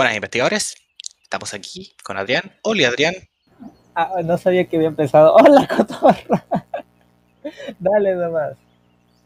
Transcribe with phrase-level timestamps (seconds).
[0.00, 0.76] Buenas investigadores,
[1.22, 2.56] estamos aquí con Adrián.
[2.62, 3.14] Hola Adrián.
[3.94, 5.34] Ah, no sabía que había empezado.
[5.34, 6.42] Hola cotorra.
[7.78, 8.56] Dale nomás.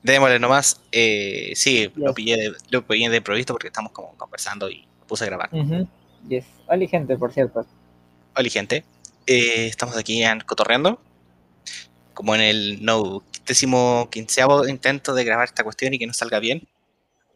[0.03, 0.81] Démosle nomás.
[0.91, 5.23] Eh, sí, lo, pillé de, lo pillé de improviso porque estamos como conversando y puse
[5.23, 5.49] a grabar.
[6.29, 6.45] Yes.
[6.67, 7.65] Hola gente, por cierto.
[8.35, 8.85] Hola gente.
[9.29, 10.99] Eh, estamos aquí en Cotorreando.
[12.15, 16.41] Como en el no décimo quinceavo intento de grabar esta cuestión y que no salga
[16.41, 16.67] bien.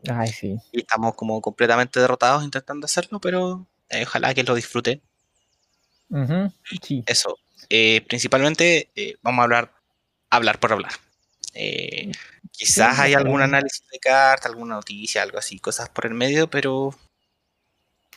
[0.07, 0.59] Ay, sí.
[0.73, 5.03] Y estamos como completamente derrotados intentando hacerlo, pero eh, ojalá que lo disfruten.
[6.83, 7.03] sí.
[7.07, 7.39] Eso.
[7.69, 9.73] Eh, principalmente eh, vamos a hablar,
[10.31, 10.93] hablar por hablar.
[12.53, 16.95] quizás hay algún análisis de carta, alguna noticia, algo así, cosas por el medio, pero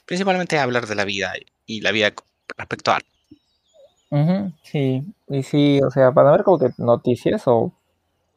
[0.06, 1.34] principalmente hablar de la vida
[1.66, 2.14] y la vida
[2.58, 4.52] respecto a algo.
[4.64, 7.74] sí, y sí, o sea, para ver como que noticias o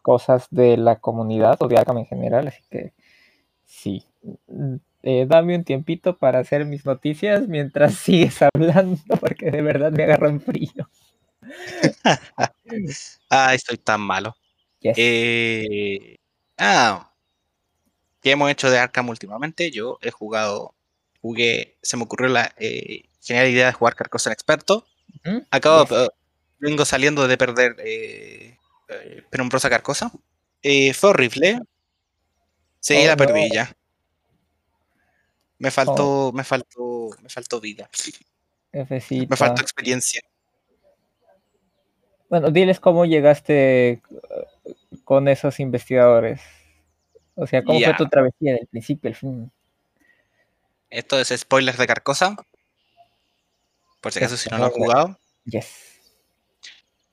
[0.03, 2.93] cosas de la comunidad o de Arkham en general, así que
[3.75, 4.07] Sí.
[4.47, 9.93] Mm, eh, dame un tiempito para hacer mis noticias mientras sigues hablando, porque de verdad
[9.93, 10.89] me agarro en frío.
[13.31, 14.35] ah, estoy tan malo.
[14.81, 16.17] Eh,
[16.59, 17.11] ah,
[18.21, 19.71] ¿qué hemos hecho de Arkham últimamente?
[19.71, 20.75] Yo he jugado,
[21.21, 24.87] jugué, se me ocurrió la eh, genial idea de jugar Carcosa en experto.
[25.51, 25.87] Acabo,
[26.59, 28.59] vengo saliendo de perder eh,
[29.31, 30.13] Penumbrosa Carcosa.
[30.95, 31.61] fue horrible,
[32.85, 33.75] Sí, oh, la perdí ya.
[35.59, 36.33] Me faltó, oh.
[36.33, 37.89] me faltó, me faltó vida.
[38.75, 40.21] Me faltó experiencia.
[42.29, 46.43] Bueno, diles cómo llegaste uh, con esos investigadores.
[47.37, 49.51] O sea, cómo fue tu travesía del principio al fin.
[50.91, 52.37] Esto es spoilers de Carcosa.
[54.03, 55.19] Por si acaso si no lo han jugado.
[55.47, 56.03] Yes.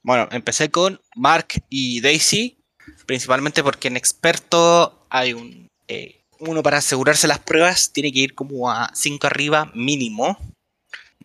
[0.01, 2.61] Bueno, empecé con Mark y Daisy.
[3.05, 5.69] Principalmente porque en experto hay un.
[5.87, 10.37] Eh, uno para asegurarse las pruebas tiene que ir como a 5 arriba mínimo.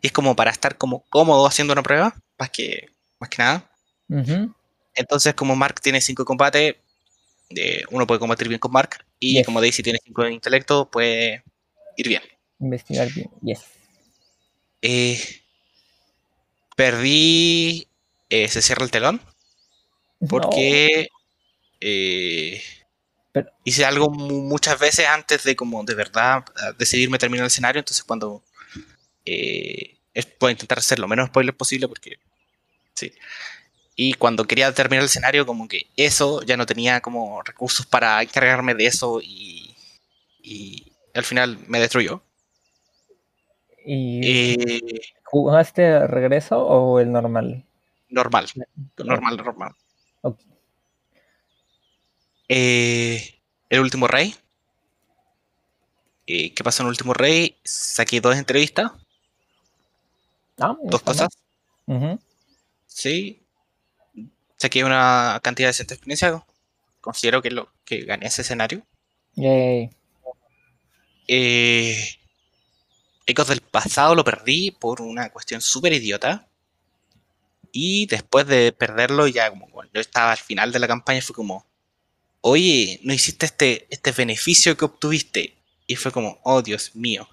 [0.02, 3.70] Y es como para estar como cómodo haciendo una prueba, más que, más que nada.
[4.94, 6.76] Entonces, como Mark tiene 5 combate,
[7.48, 9.06] eh, uno puede combatir bien con Mark.
[9.19, 11.42] Y como Daisy tiene 5 de intelecto, puede
[11.96, 12.22] ir bien.
[12.58, 13.60] Investigar bien, yes.
[14.82, 15.19] Eh,
[16.76, 17.88] perdí.
[18.28, 19.22] se cierra el telón.
[20.28, 21.08] Porque.
[23.64, 26.44] Hice algo muchas veces antes de como de verdad
[26.78, 28.42] decidirme terminar el escenario, entonces cuando
[29.24, 29.97] eh,
[30.38, 32.19] puedo intentar hacer lo menos spoiler posible porque
[32.94, 33.12] sí.
[33.94, 38.22] Y cuando quería terminar el escenario, como que eso ya no tenía como recursos para
[38.22, 39.75] encargarme de eso y,
[40.42, 42.22] y al final me destruyó.
[43.84, 47.64] ¿Y eh, jugaste regreso o el normal?
[48.10, 48.46] Normal,
[48.98, 49.72] normal, normal.
[52.48, 54.34] Eh, el último rey.
[56.26, 57.56] Eh, ¿Qué pasó en el último rey?
[57.64, 58.92] Saqué dos entrevistas.
[60.58, 61.28] Ah, dos cosas.
[62.86, 63.42] Sí.
[64.56, 66.44] Saqué una cantidad de de experiencia.
[67.00, 68.84] Considero que lo que gané ese escenario.
[69.34, 69.90] Yay.
[71.28, 72.18] Eh,
[73.26, 76.48] Ecos del pasado lo perdí por una cuestión súper idiota.
[77.72, 81.34] Y después de perderlo, ya como cuando yo estaba al final de la campaña, fue
[81.34, 81.66] como,
[82.48, 85.56] oye, no hiciste este, este beneficio que obtuviste.
[85.88, 87.28] Y fue como, oh Dios mío.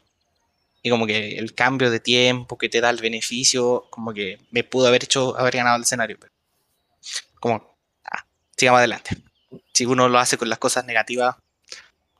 [0.82, 4.64] Y como que el cambio de tiempo que te da el beneficio, como que me
[4.64, 6.18] pudo haber hecho haber ganado el escenario.
[6.20, 6.34] Pero
[7.40, 7.78] como,
[8.12, 8.26] ah,
[8.58, 9.18] sigamos adelante.
[9.72, 11.36] Si uno lo hace con las cosas negativas,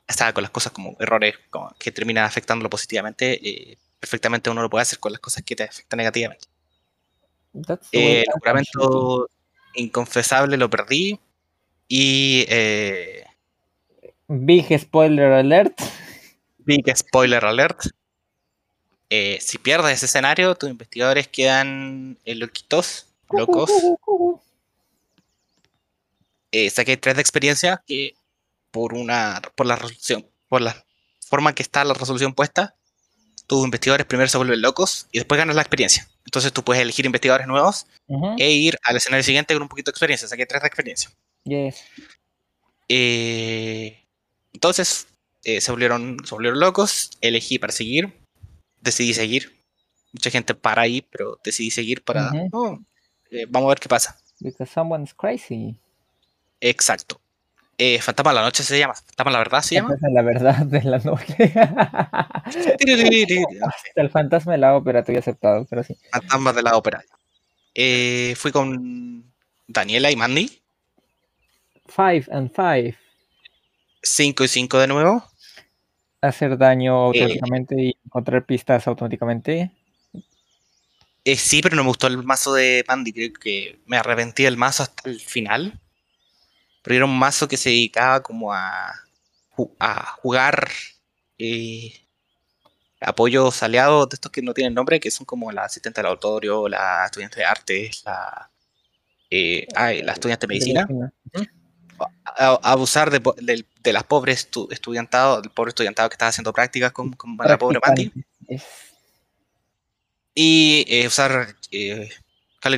[0.06, 4.70] está con las cosas como errores como que terminan afectándolo positivamente, eh, perfectamente uno lo
[4.70, 6.46] puede hacer con las cosas que te afectan negativamente.
[7.90, 9.28] Eh, el juramento
[9.74, 11.18] inconfesable lo perdí
[11.94, 12.44] y.
[12.48, 13.24] Eh,
[14.26, 15.80] Big spoiler alert.
[16.58, 17.86] Big spoiler alert.
[19.10, 23.70] Eh, si pierdes ese escenario, tus investigadores quedan eh, loquitos, locos.
[26.70, 28.16] saqué tres de experiencia que
[28.72, 29.40] por una.
[29.54, 30.26] por la resolución.
[30.48, 30.84] Por la
[31.28, 32.74] forma que está la resolución puesta,
[33.46, 36.08] tus investigadores primero se vuelven locos y después ganas la experiencia.
[36.24, 37.86] Entonces tú puedes elegir investigadores nuevos
[38.38, 40.26] e ir al escenario siguiente con un poquito de experiencia.
[40.26, 41.10] Saqué tres de experiencia.
[41.44, 41.84] Yes.
[42.88, 44.06] Eh,
[44.52, 45.06] entonces
[45.44, 48.12] eh, se, volvieron, se volvieron locos, elegí para seguir,
[48.80, 49.52] decidí seguir.
[50.12, 52.30] Mucha gente para ahí, pero decidí seguir para...
[52.52, 52.78] Oh,
[53.30, 54.16] eh, vamos a ver qué pasa.
[54.40, 55.76] Because someone's crazy.
[56.60, 57.20] Exacto.
[58.00, 58.94] Fantasma de la Noche se llama.
[58.94, 59.88] Fantasma de la Verdad se llama.
[59.88, 61.52] Fantasma de la Verdad de la Noche.
[63.96, 65.96] el fantasma de la ópera, estoy aceptado, pero sí.
[66.12, 67.02] Fantasma de la ópera.
[68.36, 69.34] fui con
[69.66, 70.63] Daniela y Mandy.
[71.94, 72.96] 5 and 5.
[74.02, 75.24] 5 y 5 de nuevo.
[76.20, 77.20] hacer daño Eh.
[77.20, 79.70] automáticamente y encontrar pistas automáticamente.
[81.22, 83.12] Eh, sí, pero no me gustó el mazo de Mandy.
[83.12, 85.78] Creo que me arrepentí del mazo hasta el final.
[86.82, 88.92] Pero era un mazo que se dedicaba como a,
[89.56, 90.68] ju- a jugar
[91.38, 91.92] eh,
[93.00, 96.68] apoyos aliados de estos que no tienen nombre, que son como la asistente del auditorio,
[96.68, 98.50] la estudiante de artes, la,
[99.30, 100.86] eh, ay, la estudiante de medicina.
[102.36, 106.30] A- a abusar de, del- de las pobres estu- estudiantado, del pobre estudiantado que estaba
[106.30, 108.12] haciendo prácticas con, con la pobre Mandy.
[110.34, 112.08] Y eh, usar eh,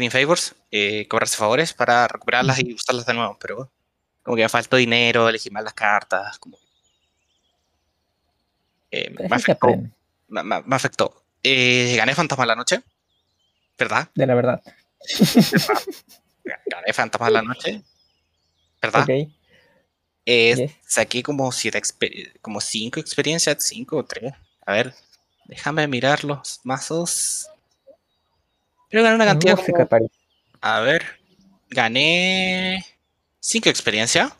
[0.00, 3.38] in Favors, eh, cobrarse favores para recuperarlas y usarlas de nuevo.
[3.41, 3.70] Pero
[4.23, 6.38] como que me faltó dinero, elegí mal las cartas.
[6.38, 6.58] Como,
[8.91, 9.67] eh, me, afectó,
[10.29, 11.23] me- me- me afectó.
[11.43, 12.82] Eh, gané Fantasma de la Noche,
[13.79, 14.11] ¿verdad?
[14.14, 14.62] de la verdad.
[16.67, 17.82] Gané Fantasma de la Noche,
[18.82, 19.06] ¿verdad?
[20.26, 20.73] Eh, yes.
[20.87, 21.81] Saqué como siete
[22.43, 24.34] como cinco experiencias, cinco o tres.
[24.67, 24.94] A ver,
[25.46, 27.49] déjame mirar los mazos.
[28.90, 30.11] Pero gané una cantidad Música como- París.
[30.61, 31.05] A ver,
[31.70, 32.84] gané
[33.40, 34.34] 5 experiencia.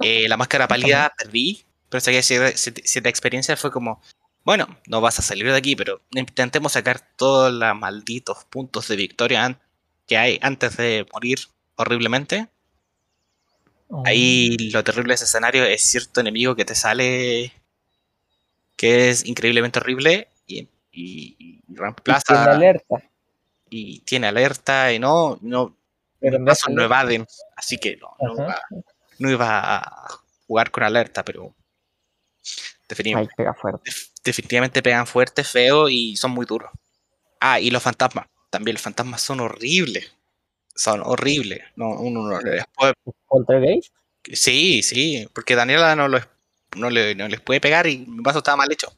[0.00, 3.60] Eh, la máscara pálida perdí, pero saqué 7 experiencias.
[3.60, 4.02] Fue como,
[4.44, 8.96] bueno, no vas a salir de aquí, pero intentemos sacar todos los malditos puntos de
[8.96, 9.60] victoria
[10.06, 11.38] que hay antes de morir
[11.76, 12.48] horriblemente.
[13.94, 17.52] Oh, Ahí lo terrible de ese escenario es cierto enemigo que te sale
[18.76, 23.02] que es increíblemente horrible y, y- y y tiene reemplaza alerta.
[23.68, 25.76] y tiene alerta y no, no,
[26.20, 28.62] Pero no no evaden, así que no, no, iba,
[29.18, 30.08] no iba a
[30.46, 31.54] jugar con alerta, pero
[32.88, 33.90] defini- Ay, pega fuerte.
[34.24, 36.70] definitivamente pegan fuerte, feo y son muy duros.
[37.40, 40.12] Ah, y los fantasmas, también los fantasmas son horribles,
[40.74, 42.94] son horribles, no, uno no les puede-
[43.26, 43.92] ¿Poltergeist?
[44.32, 46.26] sí, sí, porque Daniela no, los-
[46.76, 48.92] no, le- no les puede pegar y mi mazo estaba mal hecho.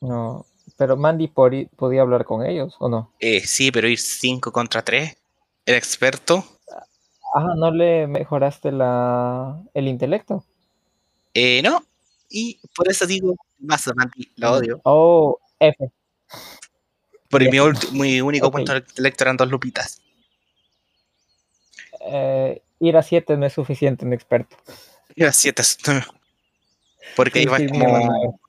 [0.00, 0.46] No.
[0.76, 3.12] Pero Mandy podía hablar con ellos, ¿o no?
[3.20, 5.16] Eh, sí, pero ir 5 contra 3,
[5.66, 6.44] el experto,
[7.36, 10.44] Ah, ¿no le mejoraste la el intelecto?
[11.34, 11.82] eh, no,
[12.28, 14.80] y por eso digo, mazo Mandy, lo odio.
[14.84, 15.90] Oh, F.
[17.34, 18.52] Porque mi, mi único Ok.
[18.52, 20.00] punto de intelecto eran dos lupitas.
[22.06, 24.56] Eh, ir a 7 no es suficiente en experto.
[25.16, 25.64] Y las siete.
[27.16, 28.40] Porque Sí, iba sí, como hermano.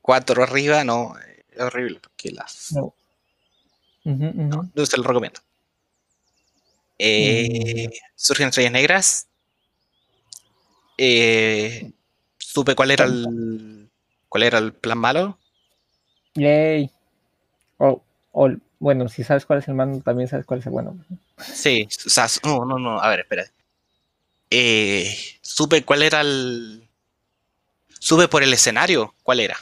[0.00, 1.14] cuatro arriba, no,
[1.50, 1.98] es horrible.
[2.00, 2.70] Porque las.
[2.72, 2.94] No.
[4.04, 4.70] Ujú, ujú.
[4.72, 5.40] No se lo recomiendo.
[7.00, 9.26] Eh, Surgen estrellas negras.
[10.96, 11.90] Eh,
[12.38, 13.88] supe cuál era el.
[14.28, 15.36] cuál era el plan malo.
[16.34, 16.92] Yay.
[17.78, 18.02] Oh,
[18.32, 20.96] oh, bueno, si sabes cuál es el mando, también sabes cuál es el bueno.
[21.38, 23.44] Sí, o sea, no, no, no, a ver, espera.
[24.50, 26.88] Eh, supe cuál era el.
[28.00, 29.56] Supe por el escenario cuál era.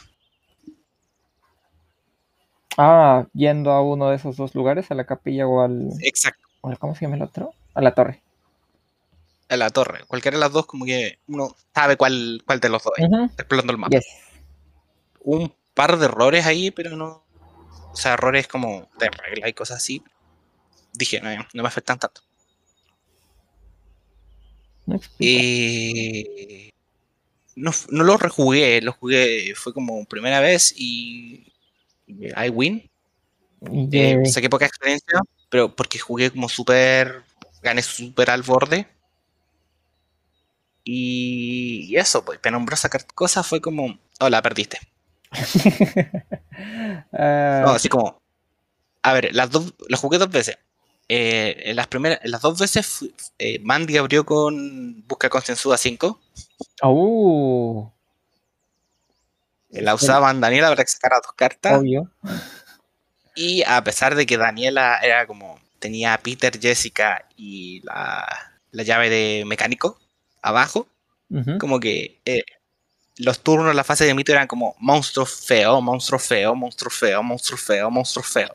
[2.77, 5.89] Ah, yendo a uno de esos dos lugares, a la capilla o al.
[6.01, 6.47] Exacto.
[6.61, 7.53] o al- ¿Cómo se llama el otro?
[7.73, 8.21] A la torre.
[9.49, 10.03] a la torre.
[10.07, 13.07] Cualquiera de las dos, como que uno sabe cuál, cuál de los dos es.
[13.37, 13.97] Explorando el mapa.
[13.97, 14.05] Yes.
[15.21, 17.23] Un par de errores ahí, pero no.
[17.97, 20.03] O sea, errores como de regla y cosas así.
[20.93, 22.21] Dije, no, no me afectan tanto.
[24.85, 24.99] No.
[25.17, 26.69] Eh,
[27.55, 31.51] no, no lo rejugué, lo jugué, fue como primera vez y.
[32.07, 32.87] I win.
[33.91, 37.23] Eh, saqué poca experiencia, pero porque jugué como súper.
[37.63, 38.87] Gané súper al borde.
[40.83, 43.97] Y, y eso, pues, penumbrosa sacar cosas fue como.
[44.19, 44.79] Hola, perdiste.
[47.13, 48.21] Ah, No, así como.
[49.03, 49.73] A ver, las dos.
[49.87, 50.57] Lo jugué dos veces.
[51.09, 52.19] Eh, en las primeras.
[52.23, 53.05] En las dos veces
[53.39, 56.19] eh, Mandy abrió con Busca Consensuda 5.
[56.83, 57.89] uh,
[59.69, 61.79] La usaban Daniela para que sacara dos cartas.
[61.79, 62.11] obvio.
[63.35, 65.59] Y a pesar de que Daniela era como.
[65.79, 68.25] Tenía a Peter, Jessica y la,
[68.71, 69.99] la llave de mecánico
[70.41, 70.87] abajo.
[71.59, 72.43] Como que eh,
[73.17, 77.57] los turnos, la fase de mito eran como monstruo feo, monstruo feo, monstruo feo, monstruo
[77.57, 78.53] feo, monstruo feo.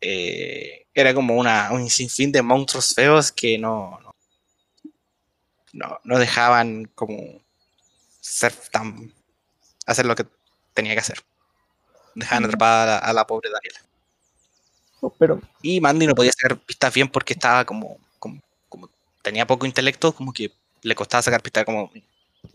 [0.00, 3.98] Eh, era como una, un sinfín de monstruos feos que no,
[5.72, 7.40] no, no, dejaban como
[8.20, 9.12] ser tan
[9.86, 10.26] hacer lo que
[10.74, 11.22] tenía que hacer.
[12.14, 13.80] Dejaban atrapada a la, a la pobre Daniela.
[15.00, 18.90] Oh, Pero Y Mandy no podía sacar pistas bien porque estaba como, como, como
[19.22, 21.92] tenía poco intelecto, como que le costaba sacar pistas como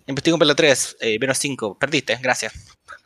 [0.08, 2.54] investigo un pelo 3, eh, menos 5, perdiste, gracias.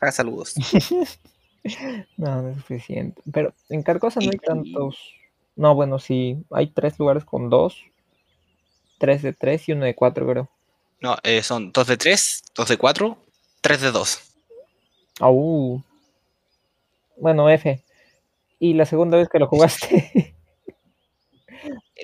[0.00, 0.54] Ah, saludos.
[2.16, 3.20] no, no es suficiente.
[3.32, 4.96] Pero en Carcosa no hay tantos.
[5.56, 6.44] No, bueno, sí.
[6.50, 7.82] Hay tres lugares con dos.
[8.98, 10.48] Tres de tres y uno de cuatro, creo.
[11.00, 13.18] No, eh, son 2 de 3, 2 de 4,
[13.60, 14.20] 3 de 2.
[15.20, 15.82] Au.
[17.16, 17.84] Bueno, F.
[18.58, 20.34] ¿Y la segunda vez que lo jugaste?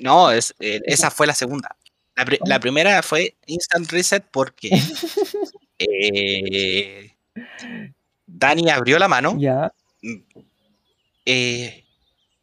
[0.03, 1.77] No, es, eh, esa fue la segunda.
[2.17, 4.71] La, pri- la primera fue Instant Reset porque
[5.79, 7.15] eh,
[8.27, 9.73] Dani abrió la mano, ya.
[11.27, 11.85] eh,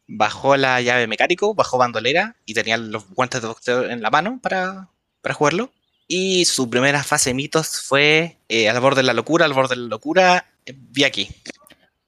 [0.06, 4.38] bajó la llave mecánico, bajó bandolera y tenía los guantes de boxeo en la mano
[4.42, 4.88] para,
[5.20, 5.72] para jugarlo.
[6.08, 9.82] Y su primera fase mitos fue eh, al borde de la locura, al borde de
[9.82, 11.28] la locura, eh, vi aquí.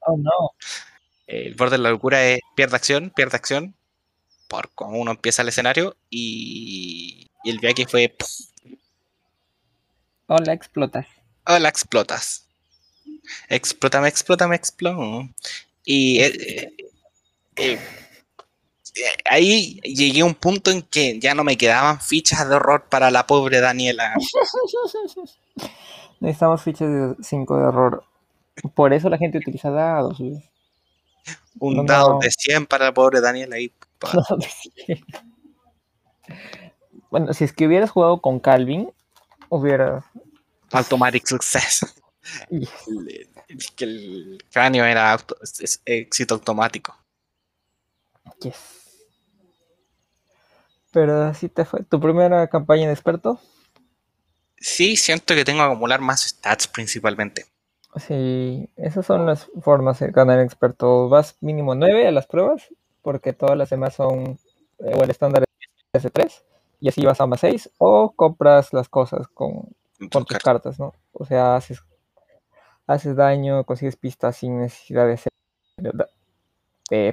[0.01, 0.51] Oh, no.
[1.25, 3.73] El borde de la locura es pierde acción, pierde acción,
[4.47, 5.97] por cómo uno empieza el escenario.
[6.11, 8.29] Y, y el viaje fue, ¡puf!
[10.27, 11.05] Oh, la explotas.
[11.47, 12.47] hola, explotas.
[13.49, 15.33] Explótame, explótame, explótame.
[15.85, 16.73] Y eh,
[17.55, 17.79] eh, eh,
[19.25, 23.11] ahí llegué a un punto en que ya no me quedaban fichas de horror para
[23.11, 24.15] la pobre Daniela.
[26.19, 28.03] Necesitamos fichas de 5 de error.
[28.73, 30.17] Por eso la gente utiliza dados.
[31.59, 32.19] Un No, dado no.
[32.19, 33.71] de 100 para la pobre Daniela ahí.
[33.99, 34.23] pa- No.
[37.15, 38.91] Bueno, si es que hubieras jugado con Calvin,
[39.47, 40.03] hubieras.
[40.71, 41.95] Automatic success.
[42.49, 42.69] Yes.
[42.87, 46.93] El- es que el cráneo era auto- es- es éxito automático.
[48.41, 48.57] yes.
[50.91, 51.83] Pero así te fue.
[51.83, 53.39] ¿Tu primera campaña de experto?
[54.57, 57.45] Sí, siento que tengo que acumular más stats principalmente.
[58.07, 61.07] Sí, esas son las formas de ganar experto.
[61.07, 62.63] Vas mínimo 9 a las pruebas,
[63.01, 64.37] porque todas las demás son,
[64.79, 65.43] eh, o el estándar
[65.93, 66.43] es de 3,
[66.85, 69.75] y así vas a más 6, o compras las cosas con,
[70.11, 70.39] con tus cartas.
[70.39, 70.93] cartas, ¿no?
[71.13, 71.81] O sea, haces,
[72.87, 75.31] haces daño, consigues pistas sin necesidad de hacer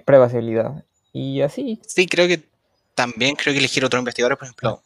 [0.04, 0.84] pruebas de habilidad.
[1.12, 2.42] Y así, Sí, creo que
[2.94, 4.82] también creo que elegir otro investigador, por ejemplo,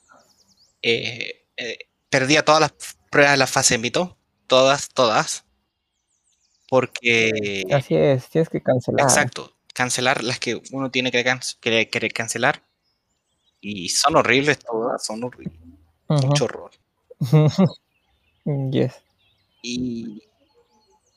[0.82, 1.78] eh, eh,
[2.10, 2.74] perdía todas las
[3.10, 4.16] pruebas de la fase mito,
[4.46, 5.44] todas, todas,
[6.68, 9.06] porque así es, tienes que cancelar.
[9.08, 12.62] exacto, cancelar las que uno tiene que can- querer cancelar
[13.68, 15.58] y son horribles todas, son horribles,
[16.08, 16.70] mucho horror.
[18.70, 18.94] yes.
[19.60, 20.22] Y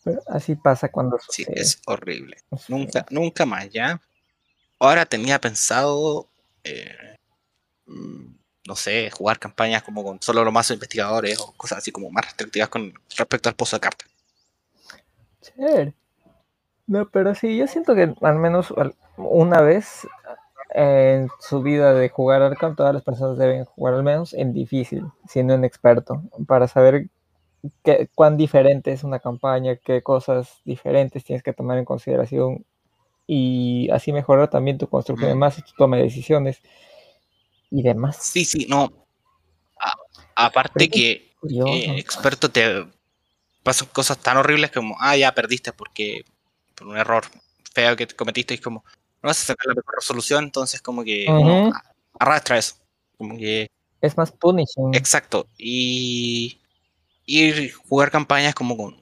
[0.04, 1.62] Pero así pasa cuando sí, sucede.
[1.62, 2.38] es horrible.
[2.58, 2.74] Sí.
[2.74, 4.02] Nunca, nunca más, ¿ya?
[4.80, 6.28] Ahora tenía pensado,
[6.64, 7.18] eh,
[7.86, 8.26] mm,
[8.66, 12.26] no sé, jugar campañas como con solo los mazos investigadores o cosas así como más
[12.26, 14.10] restrictivas con respecto al pozo de cartas.
[15.42, 15.94] Chévere.
[16.88, 18.74] No, pero sí, yo siento que al menos
[19.18, 20.08] una vez
[20.70, 25.04] en su vida de jugar Arkham, todas las personas deben jugar al menos en difícil,
[25.28, 27.08] siendo un experto, para saber
[27.84, 32.66] qué, cuán diferente es una campaña, qué cosas diferentes tienes que tomar en consideración
[33.26, 36.62] y así mejorar también tu construcción de más y tu toma de decisiones
[37.72, 38.18] y demás.
[38.18, 38.92] Sí, sí, no.
[39.80, 42.86] A- aparte que eh, experto te
[43.64, 46.26] pasan cosas tan horribles como, ah, ya perdiste porque
[46.76, 47.24] por un error
[47.74, 48.84] feo que cometiste y es como,
[49.22, 51.26] vas a sacar la mejor resolución, entonces como que
[52.20, 52.76] arrastra eso.
[53.18, 53.68] Como que
[54.02, 54.94] Es más punishing.
[54.94, 55.48] Exacto.
[55.58, 56.60] Y
[57.26, 58.98] ir jugar campañas como con.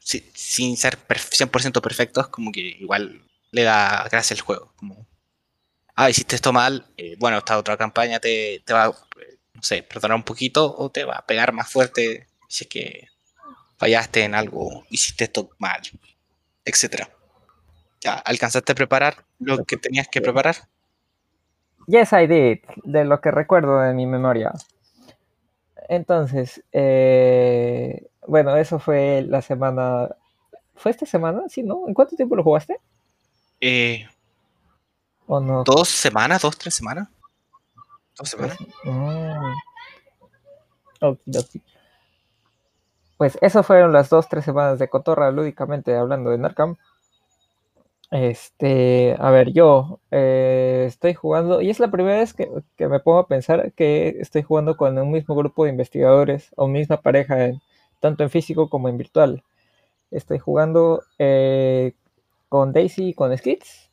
[0.00, 4.72] si- sin ser per- 100% perfectos, como que igual le da gracia al juego.
[4.76, 5.06] Como,
[5.94, 8.86] ah, hiciste esto mal, eh, bueno, esta otra campaña te, te va
[9.20, 12.70] eh, no sé, perdonar un poquito o te va a pegar más fuerte si es
[12.70, 13.08] que
[13.76, 15.80] fallaste en algo, hiciste esto mal,
[16.64, 17.10] etcétera.
[18.00, 20.56] Ya, ¿alcanzaste a preparar lo que tenías que preparar?
[21.86, 24.52] Yes, I did, de lo que recuerdo de mi memoria.
[25.88, 30.08] Entonces, eh, bueno, eso fue la semana.
[30.76, 31.42] ¿Fue esta semana?
[31.48, 31.88] Sí, ¿no?
[31.88, 32.78] ¿En cuánto tiempo lo jugaste?
[33.60, 34.06] Eh,
[35.26, 35.64] ¿O no?
[35.64, 36.42] ¿Dos semanas?
[36.42, 37.08] ¿Dos, tres semanas?
[38.16, 38.58] ¿Dos semanas?
[38.84, 39.54] Mm.
[41.00, 41.62] Okidoki.
[43.16, 46.76] Pues eso fueron las dos, tres semanas de Cotorra, lúdicamente hablando de Narcam.
[48.10, 53.00] Este, a ver, yo eh, estoy jugando, y es la primera vez que, que me
[53.00, 57.44] pongo a pensar que estoy jugando con un mismo grupo de investigadores o misma pareja,
[57.46, 57.60] en-
[58.00, 59.42] tanto en físico como en virtual.
[60.12, 61.94] Estoy jugando eh,
[62.50, 63.90] con Daisy y con Skids.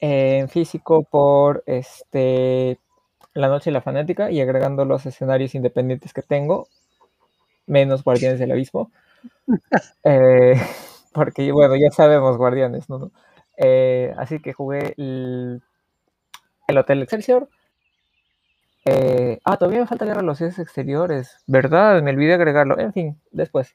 [0.00, 2.78] eh, en físico por este
[3.34, 6.68] La Noche de la Fanática y agregando los escenarios independientes que tengo,
[7.66, 8.90] menos Guardianes del Abismo.
[11.16, 13.10] Porque, bueno, ya sabemos Guardianes, ¿no?
[13.56, 15.62] Eh, así que jugué el,
[16.68, 17.48] el Hotel Excelsior.
[18.84, 22.02] Eh, ah, todavía me falta las relaciones exteriores, ¿verdad?
[22.02, 22.78] Me olvidé agregarlo.
[22.78, 23.74] En fin, después.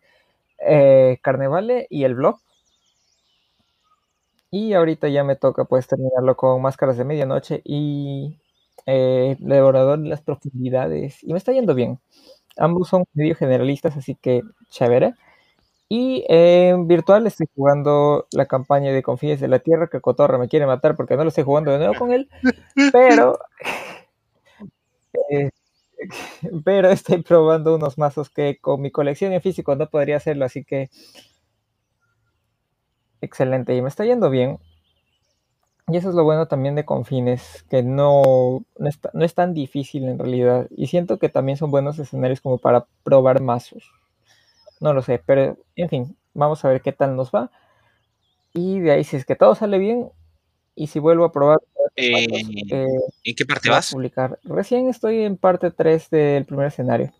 [0.59, 1.19] Eh,
[1.89, 2.39] y el blog.
[4.51, 8.37] Y ahorita ya me toca pues terminarlo con Máscaras de Medianoche y
[8.85, 11.23] eh, Devorador de las Profundidades.
[11.23, 11.99] Y me está yendo bien.
[12.57, 15.15] ambos son medio generalistas, así que chévere.
[15.93, 20.47] Y en virtual estoy jugando la campaña de Confines de la Tierra, que Cotorra me
[20.47, 22.29] quiere matar porque no lo estoy jugando de nuevo con él,
[22.93, 23.37] pero...
[25.29, 25.49] eh,
[26.63, 30.63] pero estoy probando unos mazos que con mi colección en físico no podría hacerlo, así
[30.63, 30.89] que
[33.19, 34.59] excelente y me está yendo bien.
[35.89, 39.53] Y eso es lo bueno también de Confines, que no, no, está, no, es tan
[39.53, 40.67] difícil en realidad.
[40.69, 43.91] Y siento que también son buenos escenarios como para probar mazos.
[44.81, 47.49] No lo sé, pero en fin, vamos a ver qué tal nos va.
[48.53, 50.09] Y de ahí, si es que todo sale bien,
[50.75, 51.59] y si vuelvo a probar.
[51.95, 52.25] Eh,
[52.71, 52.87] eh,
[53.23, 53.91] ¿En qué parte vas?
[53.91, 54.39] Publicar.
[54.43, 57.13] Recién estoy en parte 3 del primer escenario.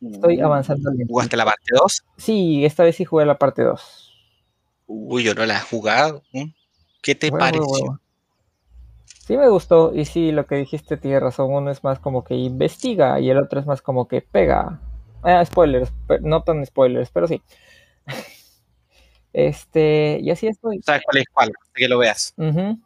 [0.00, 0.44] Estoy Mm.
[0.44, 0.90] avanzando.
[1.08, 2.04] ¿Jugaste la parte 2?
[2.16, 4.10] Sí, esta vez sí jugué la parte 2.
[4.86, 6.22] Uy, yo no la he jugado.
[7.02, 7.66] ¿Qué te Bueno, pareció?
[7.66, 8.00] bueno, bueno.
[9.06, 12.34] Sí me gustó, y sí, lo que dijiste tiene razón, uno es más como que
[12.34, 14.80] investiga y el otro es más como que pega.
[15.22, 17.42] Ah, spoilers, no tan spoilers, pero sí.
[19.34, 20.82] Este, y así estoy.
[20.82, 21.52] ¿Sabes cuál es cuál?
[21.72, 22.34] Que lo veas.
[22.36, 22.82] Uh -huh.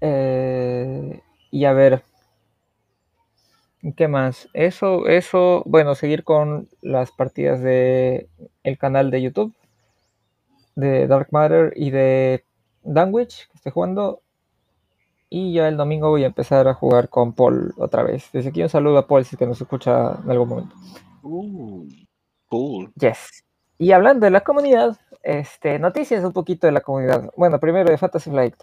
[0.00, 1.20] eh,
[1.52, 2.02] y a ver,
[3.96, 4.48] ¿qué más?
[4.52, 8.28] Eso, eso, bueno, seguir con las partidas de
[8.64, 9.54] el canal de YouTube
[10.74, 12.44] de Dark Matter y de
[12.82, 14.22] Danwich que estoy jugando.
[15.28, 18.28] Y ya el domingo voy a empezar a jugar con Paul otra vez.
[18.32, 20.76] Desde aquí un saludo a Paul si es que nos escucha en algún momento.
[21.22, 21.88] Uh,
[22.48, 22.92] cool.
[22.94, 23.44] Yes.
[23.78, 27.30] Y hablando de la comunidad, este, noticias un poquito de la comunidad.
[27.36, 28.54] Bueno, primero de Fantasy Flight,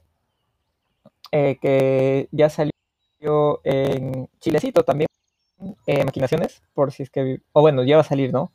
[1.32, 2.72] eh, que ya salió
[3.64, 5.08] en Chilecito también,
[5.86, 7.42] eh, Maquinaciones, por si es que...
[7.52, 8.52] O bueno, ya va a salir, ¿no?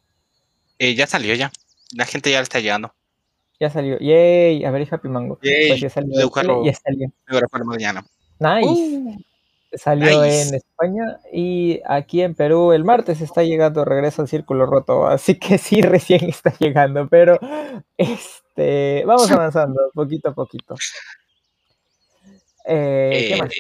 [0.78, 1.52] Eh, ya salió ya.
[1.94, 2.94] La gente ya está llegando.
[3.58, 3.98] Ya salió.
[3.98, 5.38] Yay, a ver, Happy Mango.
[5.42, 5.68] Yay.
[5.68, 6.22] Pues ya salió.
[6.22, 7.10] Buscarlo, ya salió.
[7.64, 8.04] Mañana.
[8.38, 8.68] Nice.
[8.68, 9.16] Uh,
[9.72, 10.48] salió nice.
[10.48, 15.38] en España y aquí en Perú el martes está llegando regreso al círculo roto, así
[15.38, 17.38] que sí recién está llegando, pero
[17.96, 20.75] este vamos avanzando poquito a poquito.
[22.66, 23.50] Eh, ¿qué más?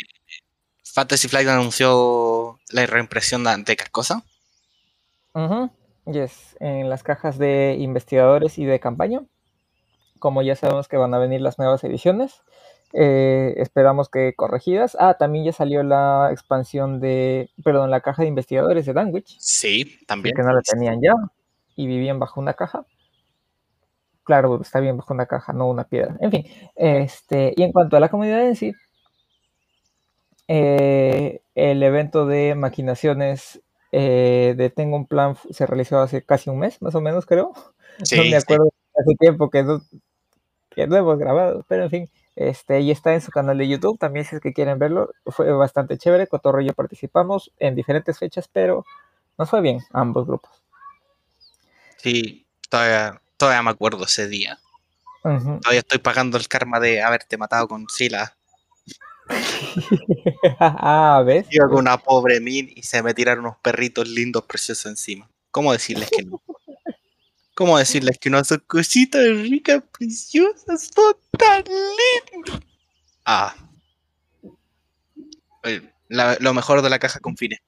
[0.94, 4.24] Fantasy Flight anunció la reimpresión de Carcosa.
[5.34, 5.70] Uh -huh.
[6.06, 9.22] Yes, en las cajas de investigadores y de campaña.
[10.18, 12.42] Como ya sabemos que van a venir las nuevas ediciones,
[12.92, 14.96] eh, esperamos que corregidas.
[14.98, 19.36] Ah, también ya salió la expansión de, perdón, la caja de investigadores de Danwich.
[19.38, 20.34] Sí, también.
[20.34, 21.12] Que no la tenían ya
[21.76, 22.86] y vivían bajo una caja.
[24.24, 26.16] Claro, está bien bajo una caja, no una piedra.
[26.20, 28.72] En fin, este, y en cuanto a la comunidad en sí,
[30.48, 33.60] eh, el evento de maquinaciones
[33.92, 37.52] eh, de Tengo un plan se realizó hace casi un mes, más o menos, creo.
[38.02, 39.00] Sí, no me acuerdo sí.
[39.00, 39.80] hace tiempo que no,
[40.76, 43.98] que no hemos grabado, pero en fin, este, y está en su canal de YouTube,
[43.98, 48.18] también si es que quieren verlo, fue bastante chévere, Cotorro y yo participamos en diferentes
[48.18, 48.84] fechas, pero
[49.38, 50.50] nos fue bien ambos grupos.
[51.96, 54.58] Sí, todavía, todavía me acuerdo ese día.
[55.24, 55.60] Uh -huh.
[55.60, 58.36] Todavía estoy pagando el karma de haberte matado con Sila.
[60.60, 61.46] ah, ¿ves?
[61.50, 65.28] Iba con una pobre Min y se me tiraron unos perritos lindos, preciosos encima.
[65.50, 66.42] ¿Cómo decirles que no?
[67.56, 68.44] ¿Cómo decirles que no?
[68.44, 72.60] Son cositas ricas, preciosas, son tan lindas.
[73.24, 73.56] Ah.
[76.08, 77.60] La, lo mejor de la caja con fines.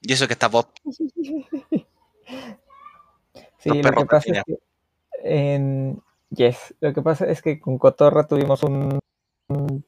[0.00, 0.68] Y eso que está Bob.
[3.58, 4.58] Sí, lo que pasa es que
[5.22, 8.98] en Yes, lo que pasa es que con Cotorra tuvimos un,
[9.48, 9.84] un,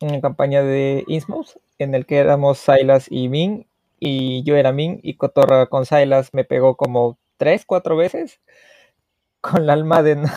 [0.00, 3.66] una campaña de Innsmouth en el que éramos Silas y Min
[4.00, 8.40] y yo era Min y Cotorra con Silas me pegó como tres, cuatro veces
[9.40, 10.28] con la alma de...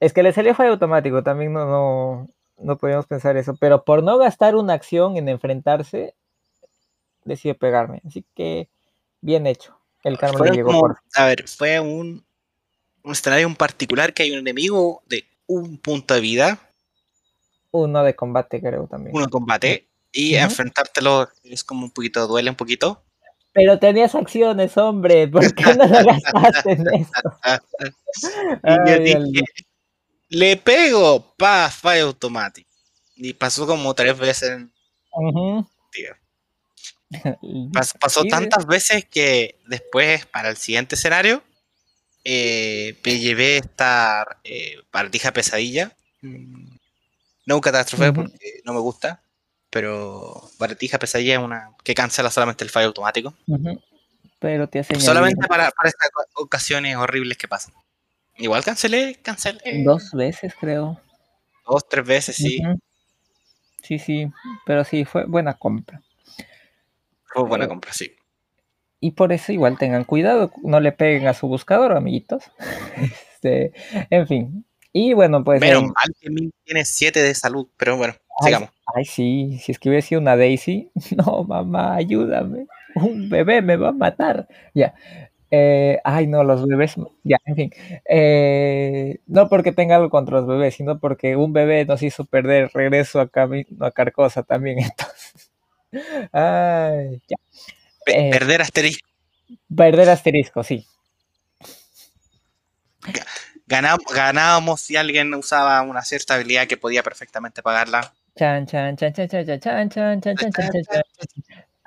[0.00, 4.02] es que le salió fue automático, también no, no, no podíamos pensar eso, pero por
[4.02, 6.14] no gastar una acción en enfrentarse,
[7.24, 8.02] decide pegarme.
[8.06, 8.68] Así que
[9.20, 9.78] bien hecho.
[10.02, 10.98] El karma fue le llegó como, por...
[11.14, 12.24] A ver, fue un,
[13.04, 16.58] un escenario en particular que hay un enemigo de un punto de vida.
[17.70, 19.14] Uno de combate, creo también.
[19.14, 19.88] Uno de combate.
[20.10, 20.44] Y uh -huh.
[20.44, 23.02] enfrentártelo es como un poquito, duele un poquito.
[23.52, 27.12] Pero tenías acciones, hombre, ¿por qué no lo gastaste en eso?
[28.64, 29.44] y Ay, yo dije, Dios.
[30.28, 32.70] le pego, pa, falla automático.
[33.16, 34.58] Y pasó como tres veces.
[35.12, 35.68] Uh -huh.
[35.90, 36.14] Tío.
[37.72, 41.42] Pas pasó tantas veces que después, para el siguiente escenario,
[42.24, 45.94] eh, me llevé esta eh, partija pesadilla.
[46.22, 48.14] No un catástrofe uh -huh.
[48.14, 49.22] porque no me gusta.
[49.72, 53.34] Pero Baratija Pesadilla es una que cancela solamente el fallo automático.
[53.46, 53.82] Uh -huh.
[54.38, 57.72] Pero te hace Solamente para, para estas ocasiones horribles que pasan.
[58.36, 59.82] Igual cancelé, cancelé.
[59.82, 61.00] Dos veces, creo.
[61.66, 62.60] Dos, tres veces, sí.
[62.60, 62.80] Uh -huh.
[63.82, 64.30] Sí, sí,
[64.66, 66.02] pero sí, fue buena compra.
[67.24, 68.14] Fue buena compra, sí.
[69.00, 72.44] Y por eso igual tengan cuidado, no le peguen a su buscador, amiguitos.
[73.42, 73.72] este,
[74.10, 74.66] en fin.
[74.92, 75.60] Y bueno, pues...
[75.60, 78.70] Menos mal que Min tiene 7 de salud, pero bueno, sigamos.
[78.94, 82.66] Ay, sí, si es que hubiera sido una Daisy, no, mamá, ayúdame.
[82.96, 84.48] Un bebé me va a matar.
[84.74, 84.94] Ya.
[85.50, 87.70] Eh, ay, no, los bebés, ya, en fin.
[88.08, 92.70] Eh, no porque tenga algo contra los bebés, sino porque un bebé nos hizo perder
[92.72, 93.30] regreso a,
[93.80, 94.78] a Carcosa también.
[94.80, 95.50] Entonces,
[96.32, 97.36] ay, ya.
[98.06, 99.08] Eh, perder asterisco.
[99.76, 100.86] Perder asterisco, sí.
[103.66, 108.12] ganábamos si alguien usaba una cierta habilidad que podía perfectamente pagarla.
[108.36, 111.02] Chan, chan, chan, chan, chan, chan, chan, chan, chan, chan, chan, chan.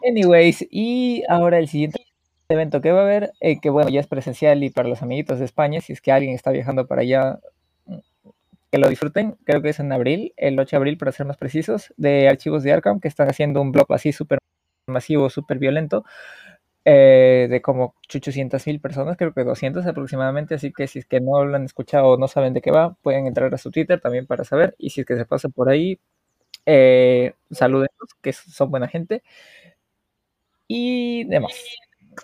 [0.03, 2.05] Anyways, y ahora el siguiente
[2.49, 3.31] evento que va a haber,
[3.61, 6.35] que bueno, ya es presencial y para los amiguitos de España, si es que alguien
[6.35, 7.39] está viajando para allá,
[8.71, 9.37] que lo disfruten.
[9.45, 12.63] Creo que es en abril, el 8 de abril para ser más precisos, de archivos
[12.63, 14.39] de Arkham, que están haciendo un blog así súper
[14.87, 16.05] masivo, súper violento,
[16.85, 21.21] eh, de como 800 mil personas, creo que 200 aproximadamente, así que si es que
[21.21, 23.99] no lo han escuchado o no saben de qué va, pueden entrar a su Twitter
[24.01, 25.99] también para saber, y si es que se pasa por ahí,
[26.65, 27.89] eh, saludos,
[28.21, 29.23] que son buena gente,
[30.67, 31.53] y demás.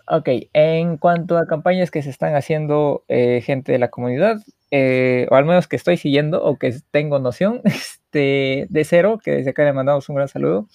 [0.07, 4.37] Ok, en cuanto a campañas que se están haciendo eh, gente de la comunidad,
[4.71, 9.31] eh, o al menos que estoy siguiendo o que tengo noción, este, de cero, que
[9.31, 10.67] desde acá le mandamos un gran saludo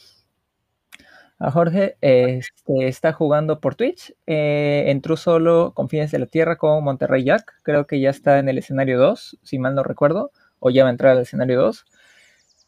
[1.38, 6.56] a Jorge, este, está jugando por Twitch, eh, entró solo con Fines de la Tierra
[6.56, 10.30] con Monterrey Jack, creo que ya está en el escenario 2, si mal no recuerdo,
[10.60, 11.84] o ya va a entrar al escenario 2.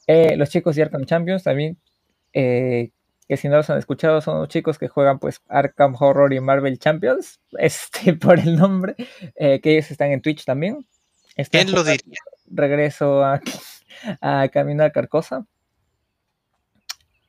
[0.09, 1.79] Eh, los chicos de Arkham Champions también,
[2.33, 2.91] eh,
[3.29, 6.41] que si no los han escuchado, son los chicos que juegan pues Arkham Horror y
[6.41, 8.97] Marvel Champions, este, por el nombre,
[9.37, 10.85] que ellos están en Twitch también.
[11.51, 12.19] ¿Quién lo diría?
[12.47, 13.41] Regreso a,
[14.21, 15.47] a Camino a Carcosa.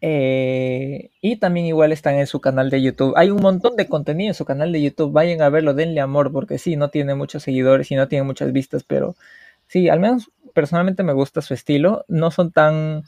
[0.02, 3.14] Eh, y también igual están en su canal de YouTube.
[3.18, 5.12] Hay un montón de contenido en su canal de YouTube.
[5.12, 8.54] Vayan a verlo, denle amor, porque sí, no tiene muchos seguidores y no tiene muchas
[8.54, 9.16] vistas, pero
[9.70, 12.04] sí, al menos personalmente me gusta su estilo.
[12.10, 13.04] No son tan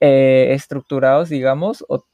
[0.00, 2.04] eh, estructurados, digamos, o,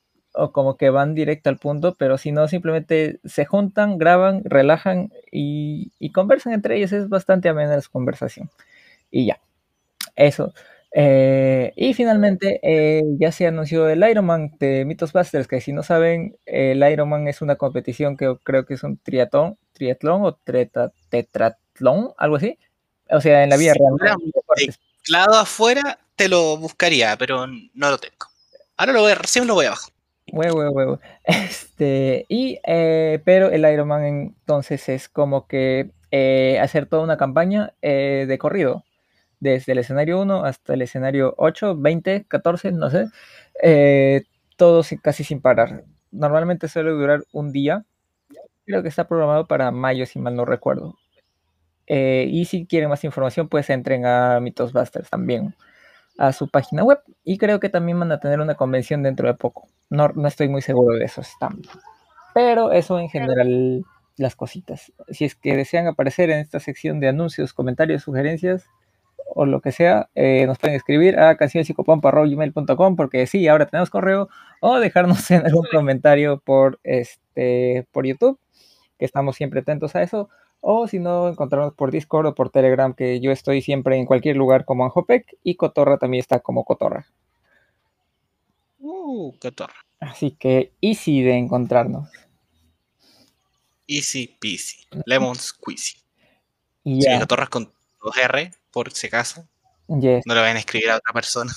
[0.52, 5.90] como que van directo al punto, pero si no, simplemente se juntan, graban, relajan y,
[6.12, 6.92] conversan entre ellos.
[6.92, 8.50] Es bastante amena su conversación.
[9.10, 9.40] Y ya,
[10.16, 10.54] eso.
[10.94, 16.36] Eh, y finalmente eh, ya se anunció el Ironman de Mythosbusters, que si no saben,
[16.46, 20.38] el Ironman es una competición que creo que es un triatlón, triatlón o
[21.10, 22.58] tetratlón, algo así.
[23.10, 24.16] O sea, en la vida real.
[25.02, 28.26] Claro, afuera te lo buscaría, pero no lo tengo.
[28.76, 29.92] Ahora lo voy a, recién lo voy a bajar.
[30.30, 31.00] Huevo, huevo.
[31.24, 35.90] Este, y, eh, pero el Ironman entonces es como que
[36.60, 38.84] hacer toda una campaña de corrido
[39.40, 43.06] desde el escenario 1 hasta el escenario 8, 20, 14, no sé,
[43.62, 44.22] eh,
[44.56, 45.84] todo casi sin parar.
[46.10, 47.84] Normalmente suele durar un día,
[48.66, 50.96] creo que está programado para mayo, si mal no recuerdo.
[51.88, 55.54] Eh, y si quieren más información, pues entren a Mythosbusters también,
[56.18, 57.00] a su página web.
[57.24, 59.68] Y creo que también van a tener una convención dentro de poco.
[59.90, 61.60] No, no estoy muy seguro de eso, están.
[62.34, 63.84] Pero eso en general,
[64.16, 64.92] las cositas.
[65.10, 68.66] Si es que desean aparecer en esta sección de anuncios, comentarios, sugerencias,
[69.34, 74.28] o lo que sea, eh, nos pueden escribir a cancionpsicopompa.gmail.com porque sí, ahora tenemos correo,
[74.60, 78.38] o dejarnos en algún comentario por, este, por YouTube,
[78.98, 80.28] que estamos siempre atentos a eso,
[80.60, 84.36] o si no, encontrarnos por Discord o por Telegram, que yo estoy siempre en cualquier
[84.36, 87.06] lugar como Anjopec, y Cotorra también está como Cotorra.
[88.78, 89.84] Uh, Cotorra.
[90.00, 92.08] Así que easy de encontrarnos.
[93.86, 94.86] Easy peasy.
[95.06, 95.96] Lemon squeezy.
[96.84, 97.18] Y ya.
[97.20, 99.48] Cotorras con 2R, por si acaso.
[99.88, 101.52] No le vayan a escribir a otra persona.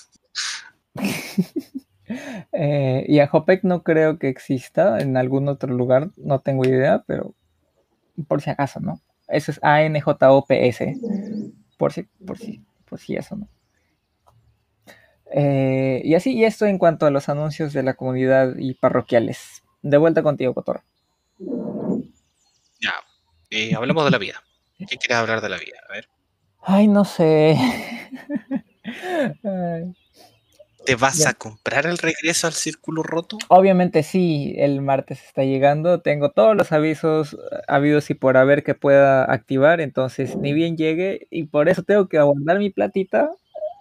[2.54, 7.04] eh, y a Hopec no creo que exista en algún otro lugar, no tengo idea,
[7.06, 7.36] pero
[8.28, 9.02] por si acaso, ¿no?
[9.28, 10.98] Eso es A-N-J-O-P-S.
[11.78, 13.48] Por si, por si, por si eso, ¿no?
[15.34, 19.64] Eh, y así, y esto en cuanto a los anuncios de la comunidad y parroquiales.
[19.82, 20.82] De vuelta contigo, Cotor.
[22.82, 22.94] Ya,
[23.50, 24.44] eh, hablemos de la vida.
[24.78, 25.78] ¿Qué quieres hablar de la vida?
[25.90, 26.10] A ver.
[26.60, 27.58] Ay, no sé.
[30.86, 33.38] ¿Te vas a comprar el regreso al círculo roto?
[33.50, 36.02] Obviamente sí, el martes está llegando.
[36.02, 39.80] Tengo todos los avisos habidos y por haber que pueda activar.
[39.80, 41.28] Entonces, ni bien llegue.
[41.30, 43.30] Y por eso tengo que aguardar mi platita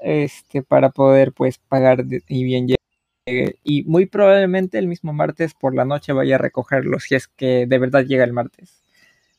[0.02, 3.56] este, para poder pues pagar y bien llegue.
[3.64, 7.66] Y muy probablemente el mismo martes por la noche vaya a recogerlo si es que
[7.66, 8.82] de verdad llega el martes.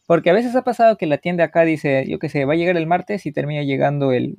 [0.08, 2.58] Porque a veces ha pasado que la tienda acá dice, yo qué sé, va a
[2.58, 4.36] llegar el martes y termina llegando el,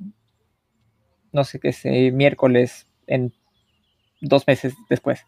[1.31, 3.33] no sé qué sé, miércoles en
[4.21, 5.21] dos meses después.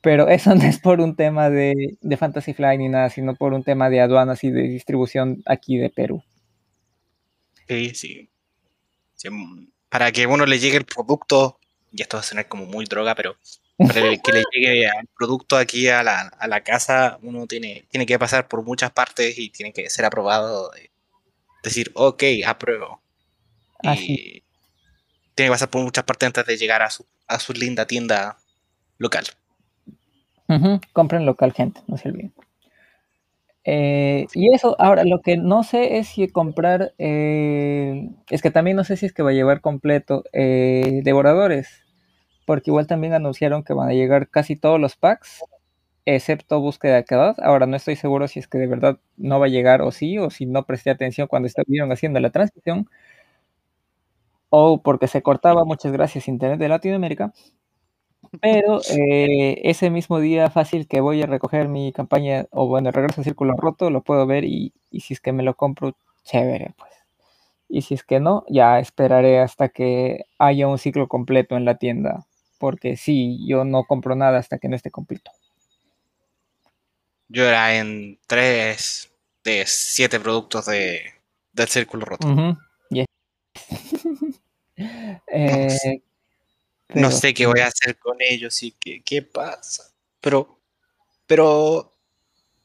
[0.00, 3.52] Pero eso no es por un tema de, de Fantasy Fly ni nada, sino por
[3.52, 6.22] un tema de aduanas y de distribución aquí de Perú.
[7.66, 8.28] Sí, sí.
[9.14, 11.58] Sí, mm, Para que uno le llegue el producto,
[11.92, 13.36] y esto va a sonar como muy droga, pero
[13.76, 18.06] para que le llegue el producto aquí a la, a la casa, uno tiene, tiene
[18.06, 20.70] que pasar por muchas partes y tiene que ser aprobado.
[20.70, 20.90] de-
[21.62, 23.02] decir, ok, apruebo.
[23.80, 24.12] Así.
[24.12, 24.42] Y
[25.38, 28.38] tiene que pasar por muchas partes antes de llegar a su, a su linda tienda
[28.98, 29.24] local.
[30.92, 32.32] Compren local, gente, no se olviden.
[33.62, 38.76] Eh, y eso, ahora lo que no sé es si comprar, eh, es que también
[38.76, 41.84] no sé si es que va a llevar completo eh, devoradores,
[42.44, 45.44] porque igual también anunciaron que van a llegar casi todos los packs,
[46.04, 47.38] excepto búsqueda de Aqueduct.
[47.38, 50.18] Ahora no estoy seguro si es que de verdad no va a llegar o sí,
[50.18, 52.88] o si no presté atención cuando estuvieron haciendo la transición,
[54.50, 57.32] o porque se cortaba, muchas gracias, Internet de Latinoamérica.
[58.40, 63.20] Pero eh, ese mismo día fácil que voy a recoger mi campaña, o bueno, regreso
[63.20, 66.74] a Círculo Roto, lo puedo ver y, y si es que me lo compro, chévere,
[66.76, 66.92] pues.
[67.68, 71.76] Y si es que no, ya esperaré hasta que haya un ciclo completo en la
[71.76, 72.24] tienda.
[72.58, 75.30] Porque sí, yo no compro nada hasta que no esté completo.
[77.28, 79.12] Yo era en tres
[79.44, 81.02] de siete productos de,
[81.52, 82.26] del círculo roto.
[82.26, 82.56] Ujú,
[82.90, 83.06] yes.
[85.26, 86.02] Eh,
[86.94, 89.84] No sé qué voy a hacer con ellos y qué, qué pasa.
[90.20, 90.58] Pero,
[91.26, 91.92] pero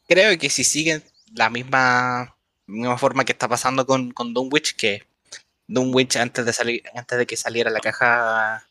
[0.08, 2.36] creo que si siguen la misma,
[2.68, 5.04] misma forma que está pasando con, con Dunwich, que
[5.68, 8.68] Dunwich antes de salir, antes de que saliera la caja,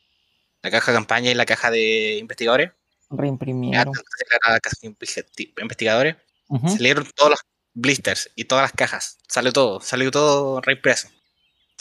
[0.63, 2.71] la caja campaña y la caja de investigadores,
[3.11, 3.93] reimprimieron.
[3.93, 4.01] de
[4.31, 6.17] la caja de investigadores,
[6.69, 7.41] salieron todos los
[7.75, 9.19] blisters y todas las cajas.
[9.29, 11.09] Salió todo, salió todo reimpreso.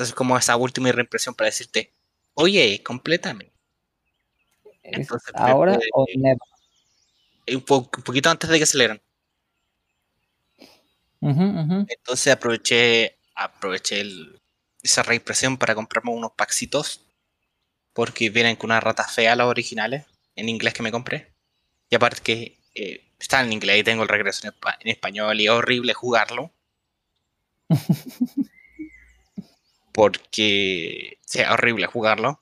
[0.01, 1.91] Entonces, como esa última reimpresión para decirte,
[2.33, 3.51] oye, complétame.
[4.81, 6.37] ¿Es Entonces, ahora puede- o never?
[7.53, 8.99] un, po- un poquito antes de que salieran.
[11.19, 11.85] Ujú, ujú.
[11.87, 14.41] Entonces aproveché, aproveché el-
[14.81, 17.01] esa reimpresión para comprarme unos paxitos.
[17.93, 20.07] Porque vienen con una rata fea los originales.
[20.35, 21.31] En inglés que me compré.
[21.91, 25.43] Y aparte que eh, está en inglés y tengo el regreso en, en español y
[25.45, 26.51] es horrible jugarlo.
[29.91, 32.41] Porque sí, es horrible jugarlo.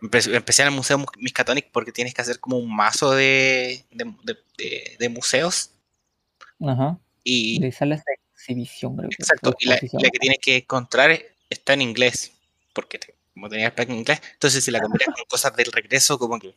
[0.00, 4.04] Empe- Empecé en el Museo Miskatonic porque tienes que hacer como un mazo de, de,
[4.24, 5.70] de- de- de museos.
[6.60, 6.98] Ajá.
[7.22, 11.18] Y, De salas de exhibición, creo Exacto, y la, que tienes que encontrar
[11.50, 12.32] está en inglés,
[12.72, 15.70] porque te- como tenía el pack en inglés, entonces si la combinas con cosas del
[15.70, 16.54] regreso, como que...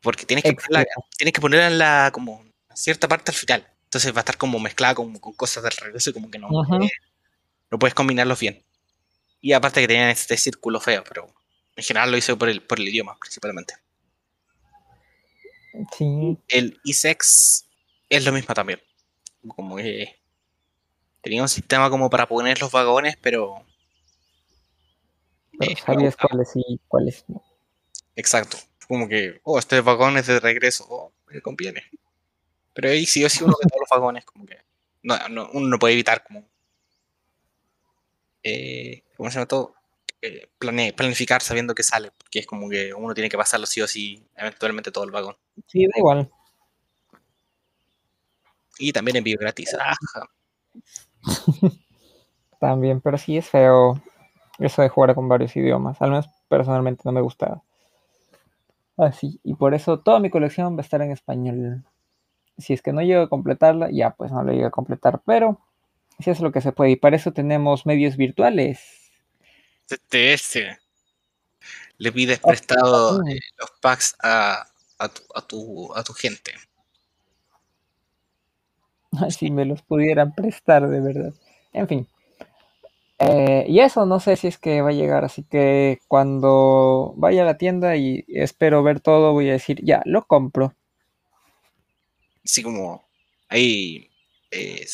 [0.00, 4.12] Porque tienes que, ponerla, tienes que ponerla en la, como, cierta parte al final, entonces
[4.12, 6.86] va a estar como mezclada con, con cosas del regreso y como que no, Ujú.
[7.70, 8.64] No puedes combinarlos bien.
[9.40, 11.26] Y aparte que tenían este círculo feo, pero
[11.76, 13.74] en general lo hice por el, por el idioma principalmente.
[15.96, 17.66] Sí, El ISEX
[18.08, 18.80] es lo mismo también.
[19.48, 20.16] Como que
[21.20, 23.64] tenía un sistema como para poner los vagones, pero
[25.58, 27.42] pero Eh, sabías cuáles sí y cuáles no.
[28.14, 28.56] Exacto.
[28.88, 31.82] Como que, oh, este vagón es de regreso, oh, me conviene.
[32.72, 34.58] Pero ahí sí o sí uno de todos los vagones, como que
[35.02, 36.46] no, no- uno no puede evitar como
[38.46, 39.74] eh, ¿cómo se llama todo?
[40.22, 43.82] Eh, plane- planificar sabiendo que sale, porque es como que uno tiene que pasarlo sí
[43.82, 45.36] o sí, eventualmente todo el vagón.
[45.68, 46.30] Sí, da igual.
[48.78, 49.74] Y también envío gratis.
[49.74, 50.26] Ajá.
[52.60, 54.02] También, pero sí es feo
[54.58, 56.00] eso de jugar con varios idiomas.
[56.02, 57.62] Al menos personalmente no me gusta.
[58.98, 61.84] Así, y por eso toda mi colección va a estar en español.
[62.58, 65.60] Si es que no llego a completarla, ya pues no la llego a completar, pero
[66.18, 66.92] si es lo que se puede.
[66.92, 68.80] Y para eso tenemos medios virtuales.
[70.10, 70.78] Este.
[71.98, 73.28] Le pides prestado Mm.
[73.28, 74.66] eh, los packs a,
[74.98, 76.52] a, tu, a, tu, a tu gente.
[79.30, 81.34] si me los pudieran prestar de verdad.
[81.72, 82.08] En fin.
[83.18, 87.42] Eh, y eso no sé si es que va a llegar, así que cuando vaya
[87.42, 90.74] a la tienda y espero ver todo, voy a decir, ya, lo compro.
[92.44, 93.08] Así como
[93.48, 94.10] ahí
[94.50, 94.86] eh,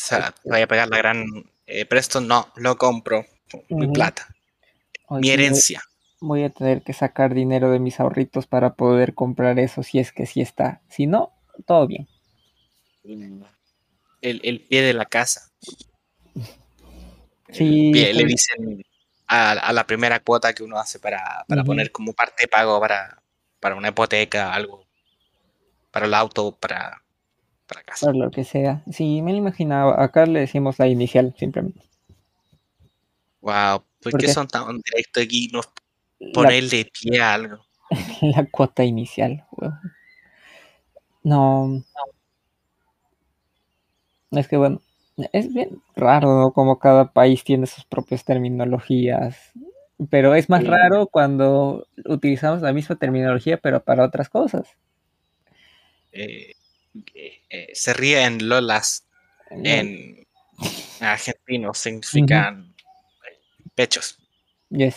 [0.45, 1.25] vaya a pegar la gran
[1.67, 3.25] eh, Preston, no, lo compro.
[3.69, 4.27] Mi plata,
[5.09, 5.81] mi voy- herencia.
[6.19, 10.11] Voy a tener que sacar dinero de mis ahorritos para poder comprar eso, si es
[10.13, 10.81] que sí está.
[10.89, 11.33] Si no,
[11.65, 12.07] todo bien.
[13.03, 15.51] El, el pie de la casa.
[17.49, 18.83] Sí, pie- le estoy- dicen
[19.27, 22.79] a, a la primera cuota que uno hace para, para poner como parte de pago
[22.79, 23.21] para,
[23.59, 24.87] para una hipoteca, algo,
[25.91, 27.02] para el auto, para,
[27.67, 28.07] para casa.
[28.07, 28.83] Por lo que sea.
[28.91, 30.01] Sí, me lo imaginaba.
[30.03, 31.81] Acá le decimos la inicial, simplemente.
[33.41, 34.33] Wow, ¿por ¿Por qué qué?
[34.33, 35.49] son tan directos aquí?
[35.51, 35.61] No
[36.19, 37.65] La- ponerle pie a algo.
[38.21, 39.79] la cuota inicial, weón.
[41.23, 41.83] No.
[44.31, 44.81] Es que bueno,
[45.31, 46.51] es bien raro, ¿no?
[46.53, 49.51] Como cada país tiene sus propias terminologías.
[50.09, 50.67] Pero es más Sí.
[50.67, 54.67] raro cuando utilizamos la misma terminología, pero para otras cosas.
[56.11, 56.53] Eh,
[57.15, 59.05] eh, eh, se ríe en Lolas
[59.49, 60.25] en
[60.99, 62.73] argentino significan
[63.75, 64.17] pechos.
[64.69, 64.95] Yes.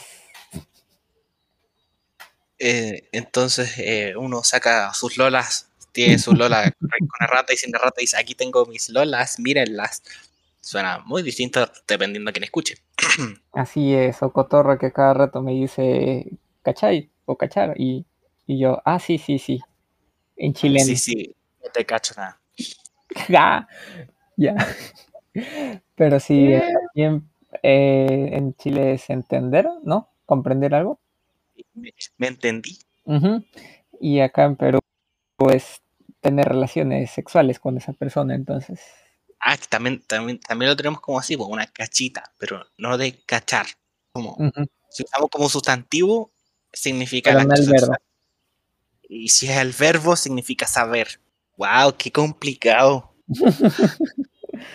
[2.58, 7.96] Eh, entonces eh, uno saca sus lolas, tiene su lola con errata y sin errata
[8.00, 10.02] y dice, aquí tengo mis lolas, mírenlas.
[10.60, 12.76] Suena muy distinto dependiendo de quién escuche.
[13.52, 16.26] Así es, o cotorra que cada rato me dice,
[16.62, 17.10] ¿cachai?
[17.24, 17.74] O cachar.
[17.78, 18.04] Y,
[18.46, 19.60] y yo, ah, sí, sí, sí.
[20.36, 20.86] En chileno.
[20.86, 22.40] Sí, sí, no te cacho nada.
[24.36, 24.54] Ya.
[25.94, 26.62] Pero sí, eh,
[26.94, 27.28] también
[27.62, 30.10] eh, en Chile es entender, ¿no?
[30.26, 30.98] Comprender algo.
[31.74, 32.78] Me, me entendí.
[34.00, 34.80] Y acá en Perú
[35.52, 35.80] es
[36.20, 38.80] tener relaciones sexuales con esa persona, entonces.
[39.40, 43.20] Ah, que también, también, también lo tenemos como así, pues, una cachita, pero no de
[43.24, 43.66] cachar.
[44.12, 44.36] Como,
[44.90, 46.30] si usamos como sustantivo,
[46.72, 47.94] significa Pero el no el verbo.
[49.08, 51.20] Y si es el verbo, significa saber.
[51.56, 51.94] ¡Wow!
[51.96, 53.14] ¡Qué complicado!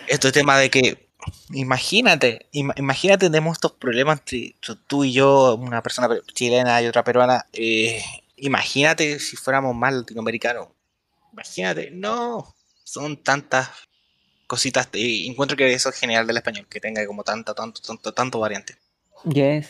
[0.08, 1.10] Este tema de que,
[1.52, 4.56] imagínate, ima- imagínate, tenemos estos problemas entre
[4.88, 7.46] tú- y yo, una persona pe- chilena y otra peruana.
[7.54, 8.02] eh,
[8.38, 10.68] imagínate si fuéramos más latinoamericanos.
[11.34, 12.56] Imagínate, no.
[12.84, 13.70] Son tantas
[14.48, 14.90] cositas.
[14.94, 18.40] Y encuentro que eso es genial del español, que tenga como tanta, tanto, tanto, tanto
[18.40, 18.76] variante.
[19.32, 19.70] Yes.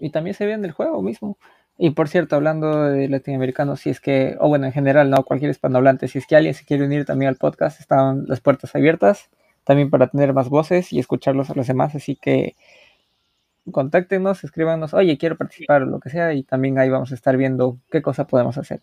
[0.00, 1.38] Y también se ve en el juego mismo.
[1.80, 5.52] Y por cierto, hablando de latinoamericanos, si es que, o bueno, en general, no, cualquier
[5.52, 9.30] hispanohablante, si es que alguien se quiere unir también al podcast, están las puertas abiertas,
[9.62, 12.56] también para tener más voces y escucharlos a los demás, así que
[13.70, 17.36] contáctenos, escríbanos, oye, quiero participar o lo que sea, y también ahí vamos a estar
[17.36, 18.80] viendo qué cosa podemos hacer.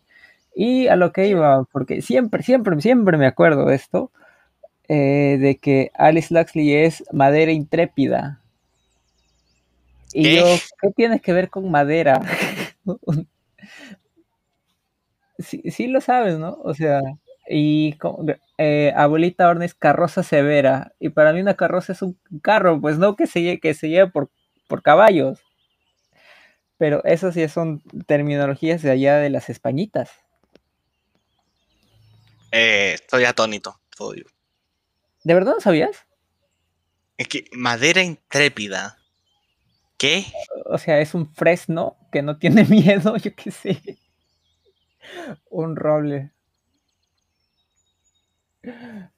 [0.55, 4.09] Y a lo que iba, porque siempre, siempre, siempre me acuerdo de esto,
[4.87, 8.39] eh, de que Alice Luxley es madera intrépida.
[10.13, 10.35] Y ¿Qué?
[10.37, 10.45] yo,
[10.81, 12.21] ¿qué tienes que ver con madera?
[15.39, 16.57] sí, sí lo sabes, ¿no?
[16.63, 17.01] O sea,
[17.47, 18.25] y como,
[18.57, 20.93] eh, abuelita Horna es carroza severa.
[20.99, 24.09] Y para mí una carroza es un carro, pues no que se, que se lleve
[24.09, 24.31] por,
[24.67, 25.39] por caballos.
[26.77, 30.11] Pero eso sí son terminologías de allá de las españitas.
[32.51, 33.79] Eh, estoy atónito.
[35.23, 36.05] ¿De verdad no sabías?
[37.17, 38.97] Es que madera intrépida.
[39.97, 40.25] ¿Qué?
[40.67, 42.63] O sea, es un fresno que no tiene
[43.09, 43.97] miedo, yo qué sé.
[45.49, 46.31] Un roble.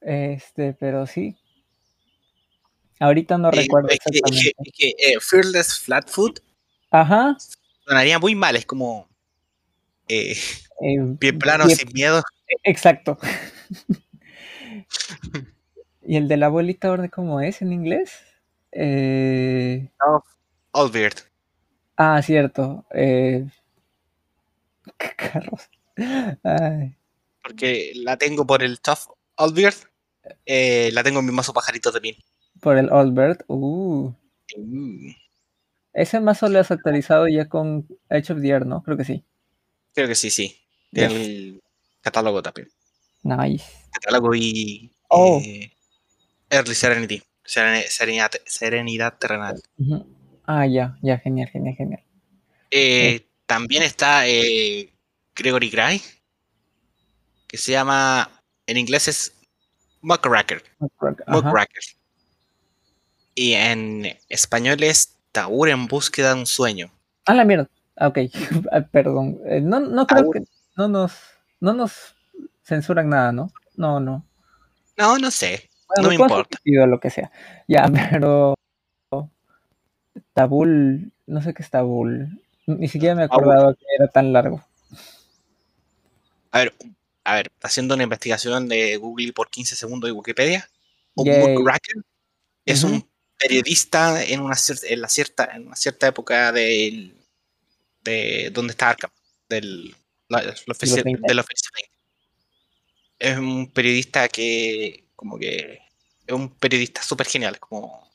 [0.02, 1.38] Este, pero sí.
[3.00, 4.42] Ahorita no Eh, recuerdo es exactamente.
[4.44, 6.40] que- es que, eh, Fearless Flatfoot
[6.92, 7.38] Ajá.
[7.86, 8.56] sonaría muy mal.
[8.56, 9.08] Es como
[10.10, 10.32] eh,
[10.82, 12.22] eh, pie plano, pie- sin miedo.
[12.64, 13.18] Exacto.
[16.02, 18.12] ¿Y el de la abuelita Horne cómo es en inglés?
[18.72, 19.90] Eh,
[20.74, 21.16] Allbeard.
[21.98, 22.86] Ah, cierto.
[22.94, 23.46] Eh,
[24.98, 25.70] ¿Qué carros?
[26.44, 26.96] Ay,
[27.44, 29.76] Porque la tengo por el Tough Allbeard.
[30.46, 32.16] Eh, la tengo en mi mazo pajaritos de pin.
[32.62, 33.44] por el Bird.
[33.48, 34.12] Uh,
[34.58, 35.10] Mm,
[35.92, 38.82] ese mazo lo has actualizado ya con Edge of the Air, ¿no?
[38.82, 39.26] Creo que sí.
[39.94, 40.56] creo que sí, sí.
[40.94, 41.62] Tiene Yes.
[42.02, 42.70] catálogo también.
[43.24, 43.66] Nice.
[43.92, 45.42] Catálogo y Oh.
[45.44, 45.70] eh,
[46.50, 47.22] Early Serenity.
[47.46, 49.62] Sereni- Serenidad, serenidad terrenal.
[49.78, 50.06] Ujú.
[50.48, 52.02] Ah, ya, ya, genial, genial, genial.
[52.72, 54.90] Eh, también está eh,
[55.36, 56.02] Gregory Gray,
[57.48, 58.30] que se llama,
[58.66, 59.34] en inglés es
[60.02, 60.64] Muckracker.
[60.80, 61.32] Ajá.
[61.32, 61.84] Muckracker.
[63.36, 66.90] Y en español es Taur en búsqueda de un sueño.
[67.26, 67.70] Ah, la mierda.
[67.98, 68.18] Ah, Ok,
[68.72, 69.40] Ah, perdón.
[69.46, 70.42] Eh, no, no creo que
[70.76, 71.14] no nos,
[71.60, 72.16] no nos
[72.64, 73.52] censuran nada, ¿no?
[73.76, 74.26] No, no.
[74.98, 75.70] No, no sé.
[75.88, 76.58] Bueno, No me importa.
[76.66, 77.32] lo que sea.
[77.68, 78.57] Ya, pero
[80.34, 82.42] Tabul, no sé qué es Tabul.
[82.66, 84.64] Ni siquiera me acordaba que era tan largo.
[86.52, 86.74] A ver,
[87.24, 90.70] a ver, haciendo una investigación de Google por 15 segundos de Wikipedia,
[91.56, 91.96] muckracker
[92.66, 93.08] es un
[93.40, 97.16] periodista en una cierta, en la cierta, en una cierta época del,
[98.04, 99.12] de donde está Arkham,
[99.50, 99.96] del,
[100.30, 101.22] la- la ofici- 20.
[101.28, 101.92] de la oficina 20.
[103.20, 105.80] Es un periodista que, como que,
[106.26, 108.08] es un periodista súper genial, como...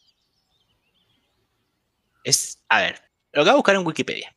[2.25, 3.01] Es, a ver,
[3.33, 4.35] lo que voy a buscar en Wikipedia.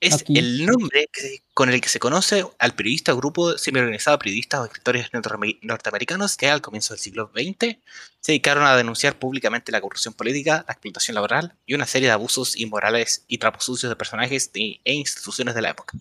[0.00, 0.36] Es Aquí.
[0.36, 4.60] el nombre que con el que se conoce al periodista o grupo semi-organizado de periodistas
[4.60, 7.78] o escritores norteame- norteamericanos que al comienzo del siglo XX
[8.18, 12.14] se dedicaron a denunciar públicamente la corrupción política, la explotación laboral y una serie de
[12.14, 15.96] abusos inmorales y trapos sucios de personajes e instituciones de la época.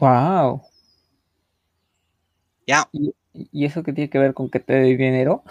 [0.00, 0.62] Wow.
[2.66, 2.88] Ya.
[2.92, 5.44] ¿Y, y eso qué tiene que ver con que te dé dinero?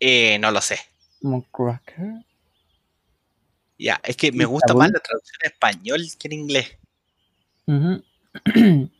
[0.00, 0.78] Eh, no lo sé.
[3.78, 6.76] Ya, es que me ¿Y gusta más la traducción en español que en inglés.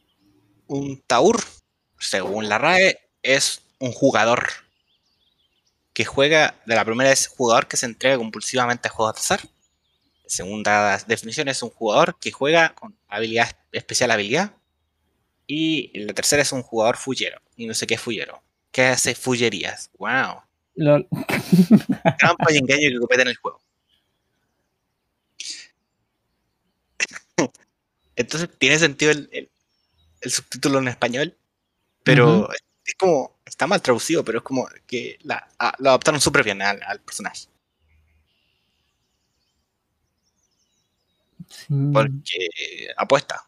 [0.67, 1.41] Un taur,
[1.99, 4.49] según la RAE, es un jugador
[5.93, 9.41] que juega, de la primera es jugador que se entrega compulsivamente a juegos de azar.
[10.27, 14.53] Segunda definición es un jugador que juega con habilidad, especial habilidad.
[15.47, 17.41] Y la tercera es un jugador fullero.
[17.57, 18.43] Y no sé qué es fullero.
[18.73, 19.91] ¿Qué hace fullerías?
[19.99, 20.44] ¡Wow!
[20.77, 21.07] Lol.
[22.19, 23.61] Trampa y engaño que cometen en el juego.
[28.17, 29.51] Entonces tiene sentido el, el-
[30.21, 31.37] el subtítulo en español,
[32.03, 32.49] pero
[32.87, 36.63] es como, está mal traducido, pero es como que la, a- lo adaptaron súper bien
[36.63, 37.47] al, al personaje.
[41.49, 41.67] Sí.
[41.93, 42.49] Porque
[42.97, 43.43] apuesta.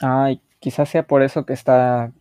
[0.00, 2.12] Ay, quizás sea por eso que está.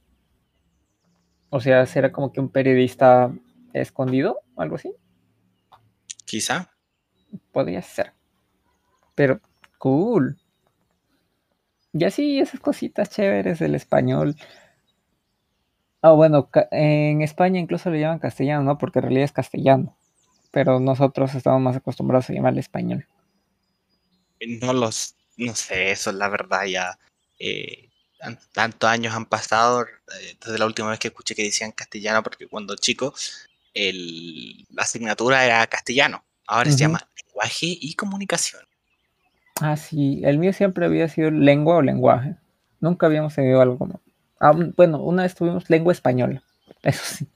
[1.50, 3.32] O sea, será como que un periodista
[3.74, 4.94] escondido, algo así.
[6.26, 6.72] Quizá.
[7.52, 8.14] Podría ser.
[9.16, 9.40] Pero,
[9.78, 10.38] cool.
[11.94, 14.36] Y así, esas cositas chéveres del español.
[16.02, 18.78] Ah, bueno, en España incluso le llaman castellano, ¿no?
[18.78, 19.98] Porque en realidad es castellano.
[20.52, 23.08] Pero nosotros estamos más acostumbrados a llamarle español.
[24.62, 27.00] No los, no sé, eso es la verdad ya.
[27.40, 27.87] eh,
[28.54, 32.48] tantos años han pasado eh, desde la última vez que escuché que decían castellano, porque
[32.48, 33.14] cuando chico
[33.74, 36.24] el, la asignatura era castellano.
[36.48, 38.62] Ahora se llama lenguaje y comunicación.
[39.60, 42.36] Ah, sí, el mío siempre había sido lengua o lenguaje.
[42.80, 44.00] Nunca habíamos tenido algo como.
[44.40, 46.44] Ah, bueno, una vez tuvimos lengua española,
[46.84, 47.28] eso sí.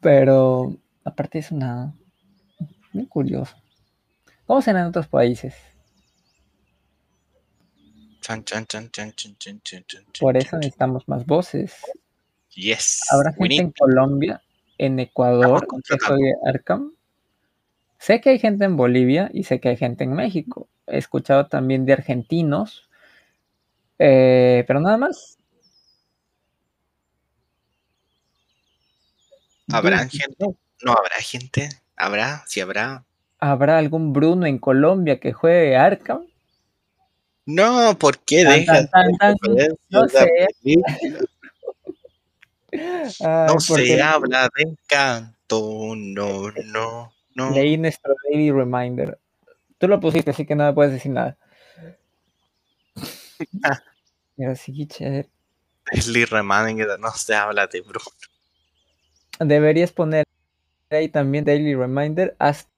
[0.00, 1.94] Pero aparte de eso, nada.
[2.92, 3.56] Muy curioso.
[4.46, 5.54] ¿Cómo será en otros países?
[8.24, 9.14] Chan, chan, chan,
[10.18, 11.74] Por eso necesitamos más voces.
[12.54, 13.02] Yes.
[13.10, 14.42] Habrá gente en Colombia,
[14.78, 16.94] en Ecuador, que juegue Arkham.
[17.98, 20.68] Sé que hay gente en Bolivia y sé que hay gente en México.
[20.86, 22.88] He escuchado también de argentinos.
[23.98, 25.36] eh, pero nada más.
[29.70, 30.34] ¿Habrá gente?
[30.38, 30.56] no.
[30.82, 31.68] No habrá gente.
[31.94, 32.42] ¿Habrá?
[32.46, 33.04] Sí habrá.
[33.38, 36.26] ¿Habrá algún Bruno en Colombia que juegue Arkham?
[37.46, 38.88] No, ¿por qué dejas
[39.90, 40.28] No sé.
[42.72, 47.50] Ay, No se habla de encanto, no, no, no.
[47.50, 49.18] leí nuestro daily reminder.
[49.78, 51.36] Tú lo pusiste, así que no me puedes decir nada.
[54.36, 55.28] Pero sí, chévere.
[56.30, 58.06] Remanen, que no se habla de Bruno.
[59.38, 60.24] Deberías poner
[60.90, 62.34] ahí también daily reminder.
[62.38, 62.68] Haz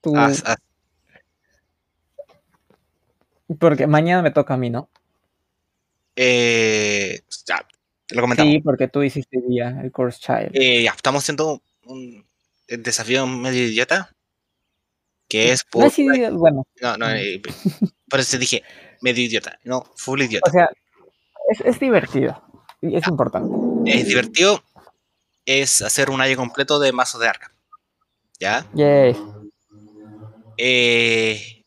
[0.00, 0.14] tu...
[3.58, 4.90] Porque mañana me toca a mí, ¿no?
[6.20, 7.64] eh, ya,
[8.06, 8.52] te lo comentamos.
[8.52, 10.50] Sí, porque tú hiciste día el course child.
[10.52, 12.26] Eh, ya, estamos haciendo un
[12.66, 14.10] desafío medio idiota.
[15.28, 15.84] Que es por.
[15.84, 17.40] No, sí, bueno, No, no, eh,
[18.10, 18.64] por eso dije
[19.00, 20.50] medio idiota, no, full idiota.
[20.50, 20.68] o sea,
[21.50, 22.42] es, es divertido.
[22.80, 23.54] Y es importante.
[23.86, 24.62] es divertido.
[25.44, 27.52] Es hacer un año completo de mazos de arca.
[28.38, 28.66] ¿Ya?
[28.74, 29.16] Yay.
[30.56, 31.57] Eh,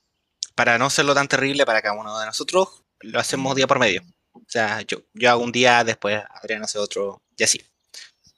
[0.62, 4.04] para no serlo tan terrible para cada uno de nosotros, lo hacemos día por medio.
[4.32, 7.60] O sea, yo, yo hago un día, después Adrián hace otro, y así.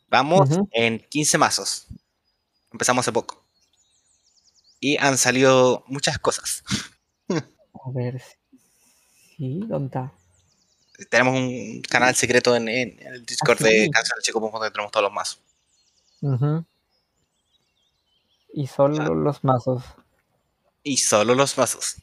[0.07, 1.85] Vamos en 15 mazos.
[2.71, 3.45] Empezamos hace poco.
[4.79, 6.63] Y han salido muchas cosas.
[7.29, 8.21] A ver.
[9.35, 10.13] Sí, ¿dónde está?
[11.09, 13.91] Tenemos un canal secreto en, el Discord Ah, de sí.
[13.91, 15.39] Canciones Chico donde tenemos todos los mazos.
[16.21, 16.63] Ujú.
[18.53, 19.83] Y solo los mazos.
[20.83, 21.97] Y solo los mazos.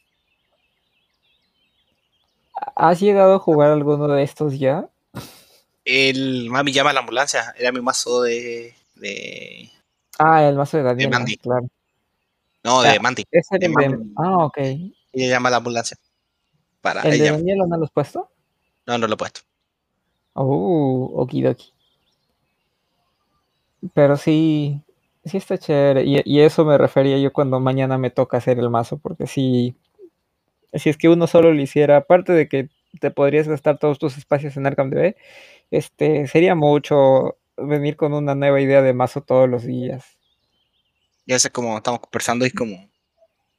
[2.76, 4.88] ¿Has llegado a jugar alguno de estos ya?
[5.84, 7.54] El Mami llama a la ambulancia.
[7.58, 8.74] Era mi mazo de.
[8.96, 9.70] de
[10.18, 11.11] Ah, el mazo de Daniel.
[11.11, 11.36] Mandy.
[11.36, 11.66] Claro.
[12.62, 13.24] no, Ah, de Mandy.
[13.30, 13.88] Ese era el de...
[13.88, 14.12] Mandy.
[14.16, 14.58] Ah, ok.
[14.58, 15.96] Ella llama a la ambulancia.
[16.80, 17.30] Para ¿El de.
[17.30, 18.30] Daniel no lo has puesto?
[18.86, 19.40] No, no lo he puesto.
[20.34, 21.72] Oh, okidoki.
[23.94, 24.80] Pero sí,
[25.24, 26.04] sí está chévere.
[26.04, 29.74] Y, y eso me refería yo cuando mañana me toca hacer el mazo, porque sí,
[30.75, 32.68] si es que uno solo lo hiciera, aparte de que
[33.01, 35.16] te podrías gastar todos tus espacios en Arkham DB,
[35.71, 40.18] este, sería mucho venir con una nueva idea de mazo todos los días.
[41.27, 42.89] Y a veces como estamos conversando y es como.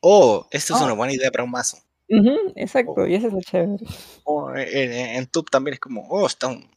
[0.01, 0.85] Oh, esto es Ah.
[0.85, 1.77] una buena idea para un mazo.
[2.09, 3.85] Ujú, exacto, y eso es lo chévere.
[4.25, 6.69] O en, en, Tube también es como, oh, está un.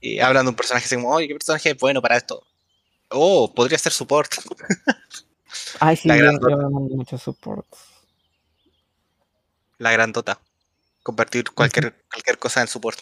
[0.00, 2.44] Y hablan de un personaje así como, oye, ¿qué personaje es bueno para esto?
[3.10, 4.30] Oh, podría ser support.
[5.80, 7.97] Ay, sí, yo, yo mando muchos supports.
[9.78, 10.40] La grandota.
[11.02, 12.98] Convertir cualquier, cualquier cosa en support.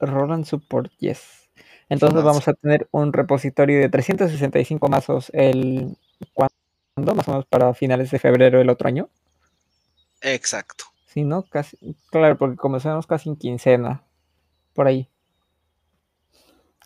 [0.00, 1.48] Roland Support, yes.
[1.88, 5.96] Entonces vamos a tener un repositorio de 365 mazos el
[6.34, 7.14] ¿cuándo?
[7.14, 9.08] Más o menos para finales de febrero del otro año.
[10.20, 10.84] Exacto.
[11.06, 11.48] Sí, ¿no?
[11.48, 11.76] Casi,
[12.10, 14.04] claro, porque comenzamos casi en quincena.
[14.74, 15.10] Por ahí.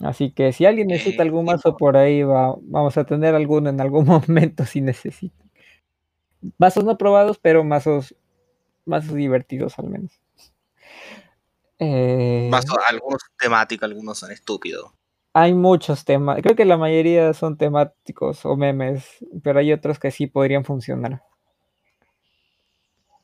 [0.01, 3.71] Así que si alguien necesita Eh, algún mazo por ahí, va, vamos a tener alguno
[3.71, 5.51] en algún momento si necesitan.
[6.59, 8.15] Mazos no probados, pero mazos,
[8.87, 10.13] mazos divertidos al menos.
[11.79, 14.91] Eh, Más, algunos son temáticos, algunos son estúpidos.
[15.33, 16.41] hay muchos temas.
[16.43, 19.05] Creo que la mayoría son temáticos o memes,
[19.43, 21.23] pero hay otros que sí podrían funcionar.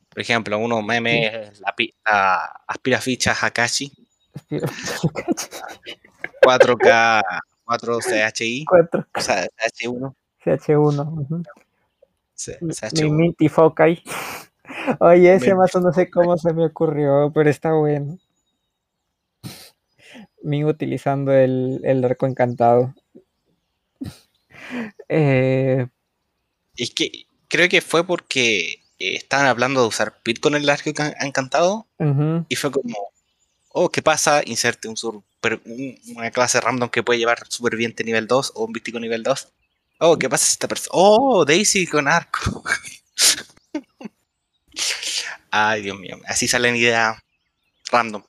[0.08, 1.74] Por ejemplo, uno meme es la,
[2.06, 3.92] la aspira fichas Hakashi,
[4.48, 4.66] Espero-
[6.42, 7.22] 4K,
[7.64, 11.00] 4 CHI, 4 o sea, CH1, CH1.
[11.20, 11.42] ujú.
[12.34, 13.10] C- Mi CH1.
[13.10, 14.02] Minty Fokai.
[15.00, 18.18] Oye, ese Minty mazo no sé cómo se me ocurrió, pero está bueno.
[20.42, 22.94] Min utilizando el, el arco encantado.
[25.08, 25.86] Eh,
[26.76, 30.90] Es que creo que fue porque eh, estaban hablando de usar Pit con el arco
[30.90, 31.86] encan- encantado
[32.48, 32.94] y fue como,
[33.70, 34.42] oh, ¿qué pasa?
[34.44, 38.72] Inserte un super, un- una clase random que puede llevar superviviente nivel 2 o un
[38.72, 39.48] místico nivel 2.
[39.98, 40.90] Oh, ¿qué pasa si esta persona?
[40.92, 42.62] Oh, Daisy con arco.
[45.58, 47.16] Ay, Dios mío, así salen ideas
[47.90, 48.22] random.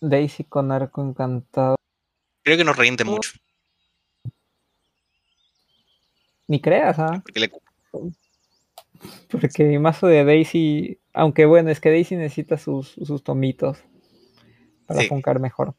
[0.00, 1.74] Daisy con arco encantado.
[2.44, 3.30] Creo que nos reímos mucho.
[6.46, 7.20] Ni creas, ¿ah?
[7.24, 7.50] Porque le-
[9.30, 13.78] Porque mi mazo de Daisy, aunque bueno, es que Daisy necesita sus, sus tomitos
[14.86, 15.08] para Sí.
[15.08, 15.74] funcar mejor.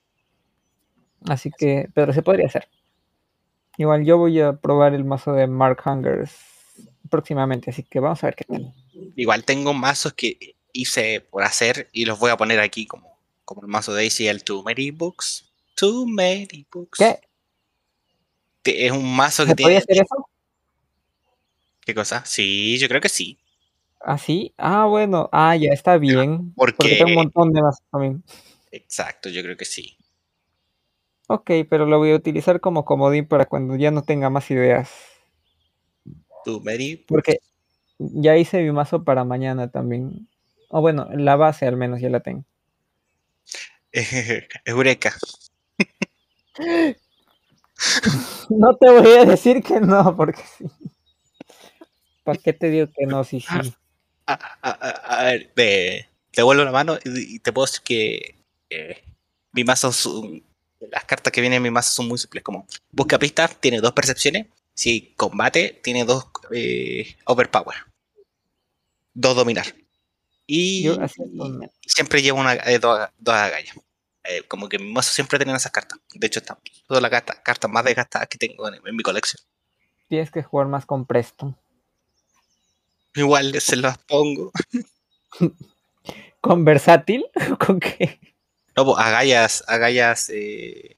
[1.30, 2.68] Así que, pero se podría hacer.
[3.78, 6.36] Igual yo voy a probar el mazo de Mark Hungers
[7.10, 8.74] próximamente, así que vamos a ver qué tal.
[9.16, 13.62] Igual tengo mazos que hice por hacer y los voy a poner aquí como, como
[13.62, 15.52] el mazo de Daisy, el Too Many Books.
[15.76, 17.00] Too Many Books.
[17.00, 18.86] ¿Qué?
[18.86, 20.02] Es un mazo que ¿Se podía tiene.
[20.02, 20.30] hacer eso?
[21.86, 22.24] ¿Qué cosa?
[22.26, 23.38] Sí, yo creo que sí.
[24.02, 24.54] ¿Ah, sí?
[24.58, 25.30] Ah, bueno.
[25.32, 26.54] Ah, ya está bien.
[26.56, 28.24] porque- Porque tengo un montón de mazos también.
[28.72, 29.98] Exacto, yo creo que sí.
[31.28, 34.92] Ok, pero lo voy a utilizar como comodín para cuando ya no tenga más ideas.
[36.44, 37.06] Too Many Books.
[37.08, 37.40] Porque
[37.98, 40.28] ya hice mi mazo para mañana también.
[40.70, 42.44] O bueno, la base al menos ya la tengo.
[44.66, 45.14] Eureka.
[48.50, 50.66] No te voy a decir que no, porque sí.
[52.24, 53.24] ¿Para qué te digo que no?
[53.24, 53.48] Sí, sí.
[54.28, 57.82] A, a- a- a ver, te, te vuelvo la mano y, y te puedo decir
[57.84, 58.36] que
[58.70, 59.04] eh,
[59.52, 60.44] mi mazo son-
[60.92, 62.44] las cartas que vienen en mi mazo son muy simples.
[62.44, 64.48] Como busca pistas, tiene dos percepciones.
[64.74, 67.76] Si combate, tiene dos eh, overpower.
[69.14, 69.66] Dos dominar.
[70.48, 70.98] Y, Yo
[71.86, 73.76] siempre llevo una, eh, dos, dos agallas.
[74.24, 76.00] Eh, como que mi mazo siempre tiene esas cartas.
[76.14, 79.42] De hecho, están todas las cartas, cartas más desgastadas que tengo en, en mi colección.
[80.08, 81.56] Tienes que jugar más con Presto.
[83.16, 84.52] Igual se las pongo.
[86.42, 87.26] ¿Con versátil?
[87.66, 88.20] ¿Con qué?
[88.76, 90.98] No, pues, agallas, agallas eh,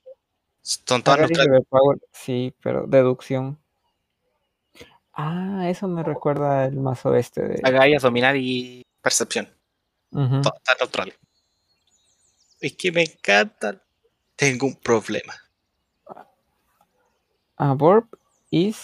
[0.61, 1.19] son todas.
[1.19, 3.59] Overpower, Sí, pero deducción.
[5.13, 7.61] Ah, eso me recuerda el mazo este de.
[7.63, 9.47] Agallas, dominar y percepción.
[10.11, 11.15] Todas todas neutrales.
[12.59, 13.81] Es que me encantan.
[14.35, 15.33] Tengo un problema.
[17.57, 18.07] A verb
[18.51, 18.77] is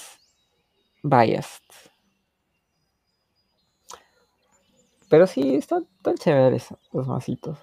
[1.03, 1.61] biased.
[5.09, 7.59] Pero sí, están, están chéveres los masitos.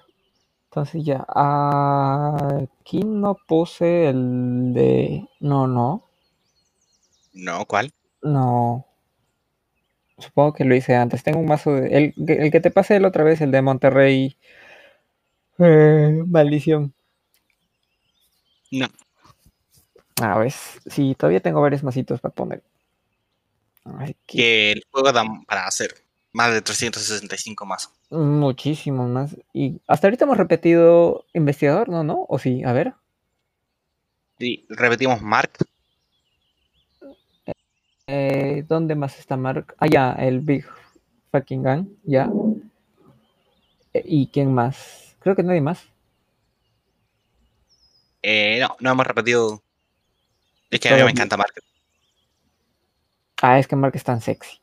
[0.65, 5.27] Entonces ya, aquí no puse el de...
[5.41, 6.07] No, no,
[7.33, 7.91] No, ¿cuál?
[8.21, 8.85] no.
[10.21, 11.23] Supongo que lo hice antes.
[11.23, 11.97] Tengo un mazo de...
[11.97, 14.37] El, que- el que te pasé la otra vez, el de Monterrey.
[15.59, 16.93] Eh, maldición.
[18.71, 18.87] No.
[20.21, 22.63] A ver, sí, todavía tengo varios masitos para poner.
[23.83, 25.95] Ay, Que el juego da para hacer
[26.33, 27.89] más de 365 más.
[28.11, 29.35] Muchísimo más.
[29.53, 32.03] Y hasta ahorita hemos repetido investigador, ¿no?
[32.03, 32.25] ¿No?
[32.29, 32.63] ¿O sí?
[32.63, 32.93] A ver.
[34.39, 35.51] Y repetimos Mark.
[38.67, 39.75] ¿Dónde más está Mark?
[39.77, 40.65] Ah, ya, el Big
[41.31, 42.29] Fucking Gun, ya.
[43.93, 45.15] Eh, ¿Y quién más?
[45.19, 45.83] Creo que nadie más.
[48.21, 49.63] Eh, no, no hemos repetido.
[50.69, 51.53] Es que a mí me encanta Mark.
[53.41, 54.59] Ah, es que Mark es tan sexy.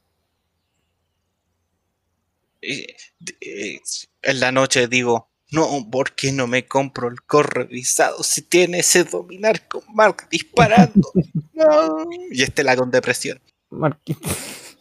[2.61, 2.97] Eh,
[3.41, 3.81] eh,
[4.23, 8.81] en la noche digo, no, ¿por qué no me compro el core revisado si tiene
[8.81, 11.11] ese dominar con Mark disparando?
[11.53, 12.05] No.
[12.31, 13.41] Y este la con depresión.
[13.71, 14.77] Marquitos.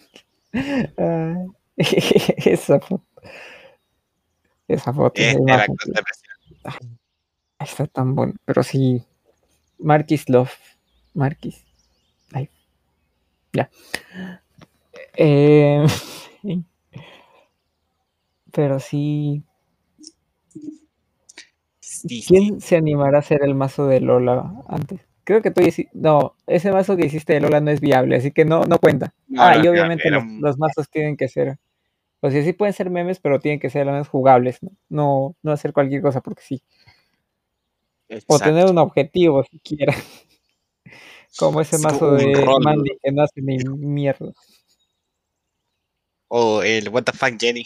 [0.98, 1.46] Ah,
[1.78, 3.04] esa foto.
[4.68, 5.22] Esa foto.
[5.22, 5.92] Es esa de la imagen, Gran sí.
[5.94, 7.00] Depresión.
[7.60, 8.34] Está tan bueno.
[8.46, 9.04] Pero sí.
[9.80, 10.52] Marquis Love.
[11.16, 11.66] Marquis.
[12.34, 12.50] Ay.
[13.54, 13.70] Ya.
[15.16, 15.86] Eh,
[18.52, 19.44] pero sí.
[22.28, 25.07] ¿Quién se animará a hacer el mazo de Lola antes?
[25.28, 28.32] Creo que tú hici- No, ese mazo que hiciste de Lola no es viable, así
[28.32, 29.14] que no, no cuenta.
[29.28, 31.58] No, ah, no, y obviamente los, un- los mazos tienen que ser.
[32.22, 35.36] O sea, sí pueden ser memes, pero tienen que ser al menos jugables, ¿no?
[35.44, 36.64] No, hacer cualquier cosa porque sí.
[38.28, 39.94] O tener un objetivo siquiera.
[41.38, 42.64] Como ese mazo de rol.
[42.64, 44.32] Mandy que no hace ni mierda.
[46.30, 47.66] O el What the fuck Jenny.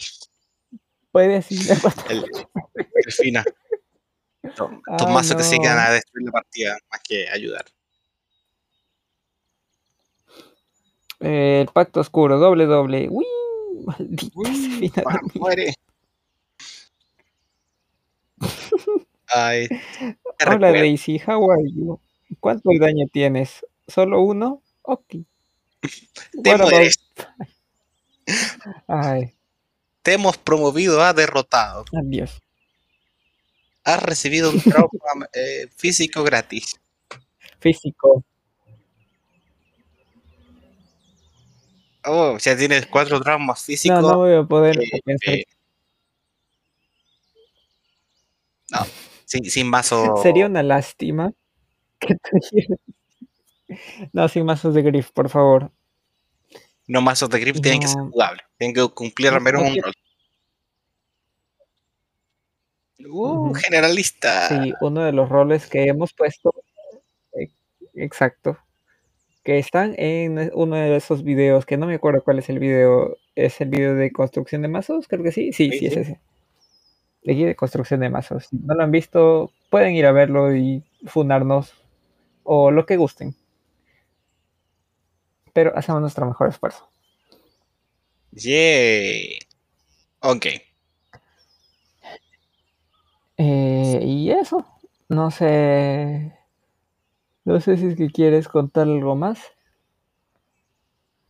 [1.12, 1.56] Puede así.
[2.10, 2.24] El,
[2.74, 3.44] el Fina.
[4.42, 7.64] Estos mazos que se quedan a destruir la partida más que ayudar.
[11.20, 13.08] Eh, el pacto oscuro, doble, doble.
[13.08, 13.24] Uy,
[13.86, 14.92] maldita Uy,
[15.34, 15.74] muere.
[19.28, 19.68] Ay,
[20.44, 20.72] Hola recuerdo.
[20.78, 22.00] Daisy, how are you?
[22.40, 23.64] ¿Cuánto daño tienes?
[23.86, 24.62] ¿Solo uno?
[24.82, 25.16] Ok.
[26.42, 26.96] Te mueres.
[28.88, 29.34] Ay,
[30.02, 31.84] Te hemos promovido a derrotado.
[31.92, 32.41] adiós.
[33.84, 36.80] Has recibido un trauma eh, físico gratis.
[37.60, 38.24] Físico.
[42.04, 44.00] Oh, ya tienes cuatro traumas físicos.
[44.02, 45.34] No, no voy a poder eh, pensar.
[45.34, 45.44] eh,
[48.70, 48.78] no,
[49.24, 50.16] sin, sin mazo.
[50.22, 51.32] Sería una lástima
[52.00, 52.14] que
[52.50, 52.78] tuvieras-
[54.12, 55.70] No, sin mazos de Griff, por favor.
[56.88, 58.10] No mazos de grip tienen que ser No.
[58.10, 58.44] jugables.
[58.58, 59.92] Tienen que cumplir al No, menos no un rol.
[63.08, 63.54] Uh, Ujú.
[63.54, 64.48] generalista.
[64.48, 66.54] Sí, uno de los roles que hemos puesto.
[67.38, 67.48] eh,
[67.94, 68.58] Exacto.
[69.44, 73.16] Que están en uno de esos videos, que no me acuerdo cuál es el video.
[73.34, 75.08] ¿Es el video de construcción de mazos?
[75.08, 75.52] Creo que sí.
[75.52, 76.20] Sí, Sí, sí, es ese.
[77.24, 78.46] De guía de construcción de mazos.
[78.46, 81.72] Si no lo han visto, pueden ir a verlo y funarnos.
[82.44, 83.34] O lo que gusten.
[85.52, 86.88] Pero hacemos nuestro mejor esfuerzo.
[88.32, 89.38] Yeah.
[90.20, 90.46] Ok.
[93.36, 94.66] Eh, y eso.
[95.08, 96.32] No sé.
[97.44, 99.40] No sé si es que quieres contar algo más.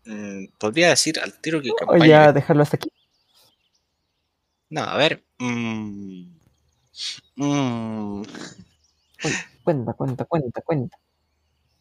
[0.04, 2.06] Mm, Podría decir al tiro que O campaña.
[2.06, 2.90] ya dejarlo hasta aquí.
[4.70, 5.22] No, a ver.
[5.38, 6.24] mm,
[7.36, 8.22] mm,
[9.64, 10.98] Cuenta, cuenta, cuenta, cuenta.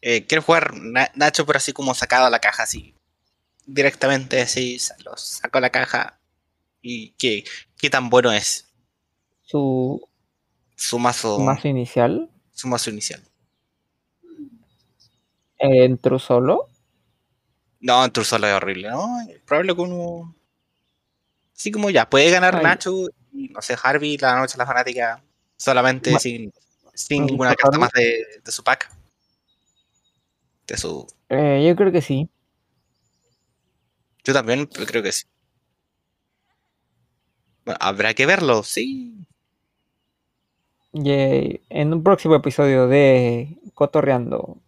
[0.00, 2.94] eh, quiero jugar Na- Nacho, pero así como sacado a la caja, así.
[3.66, 6.18] Directamente así, lo saco a la caja.
[6.80, 7.44] ¿Y qué,
[7.76, 8.68] qué tan bueno es
[9.42, 10.08] Su
[10.82, 12.28] su mazo, mazo inicial.
[12.50, 13.22] su mazo inicial?
[15.58, 16.68] En True Solo.
[17.78, 19.06] No, en solo es horrible, ¿no?
[19.46, 20.34] Probable que uno.
[21.56, 22.64] Así como ya, puede ganar Ay.
[22.64, 25.22] Nacho y no sé, Harvey, la noche la fanática,
[25.56, 26.52] solamente Ma- sin,
[26.94, 28.90] sin ¿Has ninguna carta más de, de su pack.
[30.66, 31.06] De su.
[31.28, 32.28] Eh, yo creo que sí.
[34.24, 35.26] Yo también creo que sí.
[37.64, 39.24] Bueno, habrá que verlo, sí.
[40.94, 44.58] Y, eh, en un próximo episodio de Cotorreando.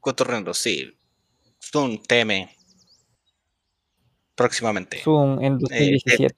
[0.00, 0.96] Cotorreando, sí.
[1.60, 2.48] Zoom TM.
[4.34, 4.98] Próximamente.
[5.02, 6.36] Zoom en 2017.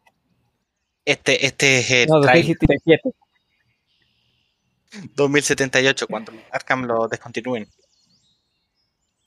[1.05, 3.11] Este, este es el no, trailer 2017.
[5.15, 7.69] 2078, cuando Arkham lo descontinúen.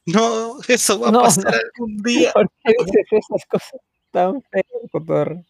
[0.06, 1.52] No, eso va a No, pasar no.
[1.52, 2.32] algún día.
[2.34, 3.80] ¿Por qué dices esas cosas
[4.12, 5.46] tan feas, Cotorre?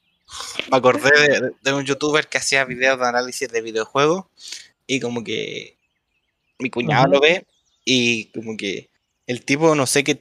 [0.70, 4.26] Me acordé de, de un youtuber que hacía videos de análisis de videojuegos
[4.88, 5.78] y como que
[6.60, 7.08] mi cuñado Ajá.
[7.10, 7.46] lo ve
[7.86, 8.90] y como que
[9.28, 10.16] el tipo no sé qué,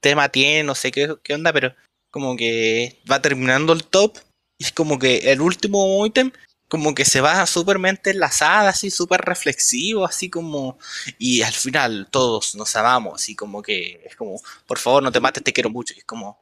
[0.00, 1.74] tema tiene, no sé qué, qué onda, pero
[2.10, 4.18] como que va terminando el top
[4.58, 6.32] y es como que el último ítem
[6.68, 10.78] como que se va súper mente enlazada, así súper reflexivo, así como
[11.18, 15.20] y al final todos nos amamos y como que es como, por favor no te
[15.20, 16.39] mates, te quiero mucho y es como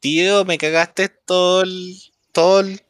[0.00, 1.96] tío, me cagaste todo el,
[2.32, 2.80] todo el,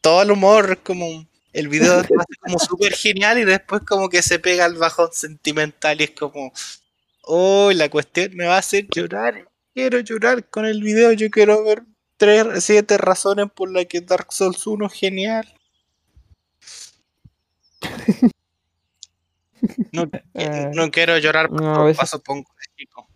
[0.00, 2.08] todo el humor, como el video es
[2.40, 6.52] como súper genial y después como que se pega el bajón sentimental y es como,
[7.22, 11.64] oh, la cuestión me va a hacer llorar, quiero llorar con el video, yo quiero
[11.64, 11.82] ver
[12.16, 15.54] tres, siete razones por las que Dark Souls 1 es genial.
[19.92, 23.08] No, Eh, no quiero llorar por no, paso pongo chico.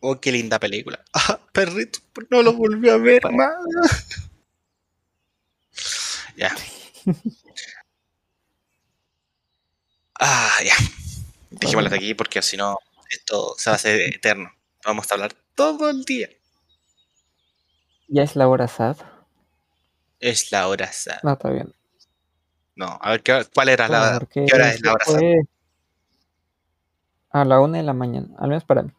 [0.00, 1.02] Oh, qué linda película.
[1.12, 1.98] Ah, perrito,
[2.30, 4.06] no lo volví a ver más.
[6.36, 6.54] ya.
[10.20, 10.74] Ah, ya.
[11.50, 12.76] Dejémoslo de aquí porque si no
[13.10, 14.50] esto se va a hacer eterno.
[14.84, 16.28] Vamos a hablar todo el día.
[18.08, 18.96] ¿Ya es la hora sad?
[20.20, 21.18] Es la hora sad.
[21.22, 21.74] No, está bien.
[22.74, 25.20] No, a ver, ¿qué, ¿cuál era la, Porque ¿qué hora es la hora sad?
[27.30, 28.90] a la una de la mañana, al menos para mí.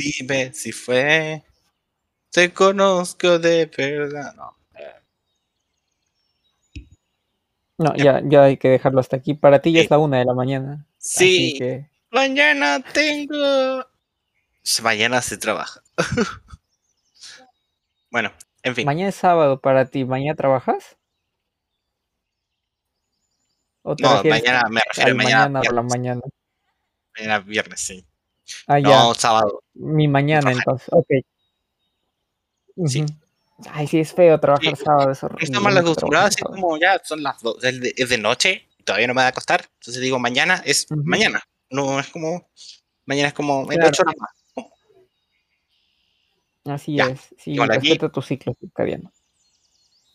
[0.00, 1.42] Dime si fue.
[2.30, 4.34] Te conozco de verdad.
[4.34, 4.56] No.
[7.78, 8.20] No, Ya.
[8.24, 9.34] ya, hay que dejarlo hasta aquí.
[9.34, 9.84] Para ti ya Sí.
[9.86, 10.86] es la una de la mañana.
[10.98, 13.84] Sí, que mañana tengo.
[14.82, 15.82] Mañana se trabaja.
[18.10, 18.32] bueno,
[18.62, 18.84] en fin.
[18.86, 20.04] mañana es sábado para ti.
[20.04, 20.96] ¿Mañana trabajas?
[23.82, 25.48] ¿O te No, mañana me refiero mañana.
[25.48, 26.20] mañana por la mañana?
[27.16, 28.04] Mañana viernes, sí.
[28.66, 28.88] Ah, ya.
[28.88, 29.62] No, sábado.
[29.74, 30.88] Mi mañana, entonces.
[30.92, 31.06] Ok.
[32.86, 33.04] Sí.
[33.70, 35.10] Ay, sí, es feo trabajar Sí, sábado.
[35.10, 35.44] Es No horrible.
[35.44, 39.06] está mal acostumbrado, así como ya son las dos, es de, es de noche, todavía
[39.06, 39.68] no me voy a acostar.
[39.80, 41.42] Entonces digo, mañana es mañana.
[41.68, 42.48] No es como.
[43.04, 43.88] Mañana es como Claro.
[43.88, 44.30] ocho horas más.
[46.64, 47.20] Así Ya, es.
[47.38, 49.12] Sí, respeta tu ciclo circadiano.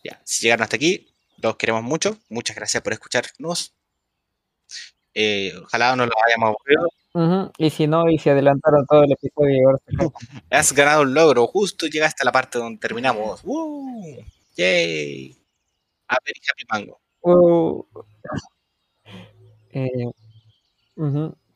[0.04, 1.08] Ya, si llegaron hasta aquí,
[1.38, 2.18] los queremos mucho.
[2.28, 3.74] Muchas gracias por escucharnos.
[5.18, 7.50] Eh, ojalá no lo hayamos aburrido.
[7.56, 9.80] Y si no, y si adelantaron todo el episodio.
[10.50, 11.46] Has ganado un logro.
[11.46, 13.42] Justo llegaste a la parte donde terminamos.
[13.42, 14.22] ¡Woo!
[14.58, 15.34] ¡Yay!
[16.08, 17.00] A ver, Happy Mango.
[17.22, 17.82] Uh,
[19.70, 20.12] eh,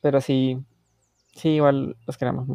[0.00, 0.56] Pero sí,
[1.36, 2.48] sí, igual los queremos.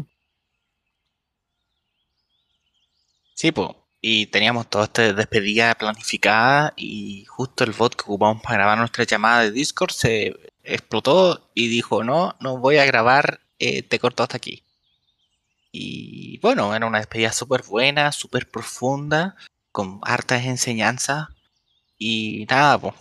[3.36, 3.85] Sí, pues.
[4.08, 9.04] Y teníamos toda esta despedida planificada y justo el bot que ocupamos para grabar nuestra
[9.04, 14.22] llamada de Discord se explotó y dijo, no, no voy a grabar, eh, te corto
[14.22, 14.64] hasta aquí.
[15.72, 19.38] Y bueno, era una despedida súper buena, súper profunda,
[19.72, 21.30] con hartas enseñanzas.
[21.98, 22.94] Y nada, pues,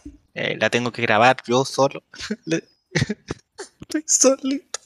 [0.59, 2.03] la tengo que grabar yo solo.
[3.83, 4.81] Estoy solito.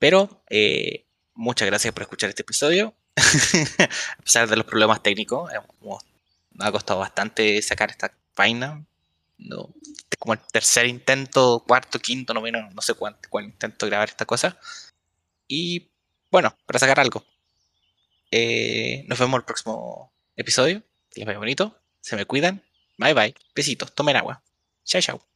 [0.00, 2.96] Pero, eh, muchas gracias por escuchar este episodio.
[4.18, 6.04] a pesar de los problemas técnicos, hemos-
[6.52, 8.84] nos ha costado bastante sacar esta vaina.
[9.38, 14.08] No, este es como el tercer intento, cuarto, quinto, noveno, no sé cuánto, intento grabar
[14.08, 14.58] esta cosa.
[15.48, 15.90] Y
[16.30, 17.24] bueno, para sacar algo.
[18.30, 20.82] Eh, nos vemos el próximo episodio.
[21.10, 21.78] Que les bonito.
[22.00, 22.62] Se me cuidan.
[22.98, 23.34] Bye bye.
[23.54, 23.94] Besitos.
[23.94, 24.42] Tomen agua.
[24.84, 25.31] Chao, chao.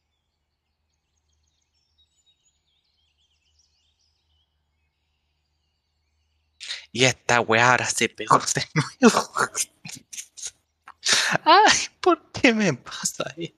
[6.91, 8.63] Y esta weá ahora se pegó de
[9.01, 9.31] nuevo.
[11.43, 13.57] Ay, ¿por qué me pasa esto?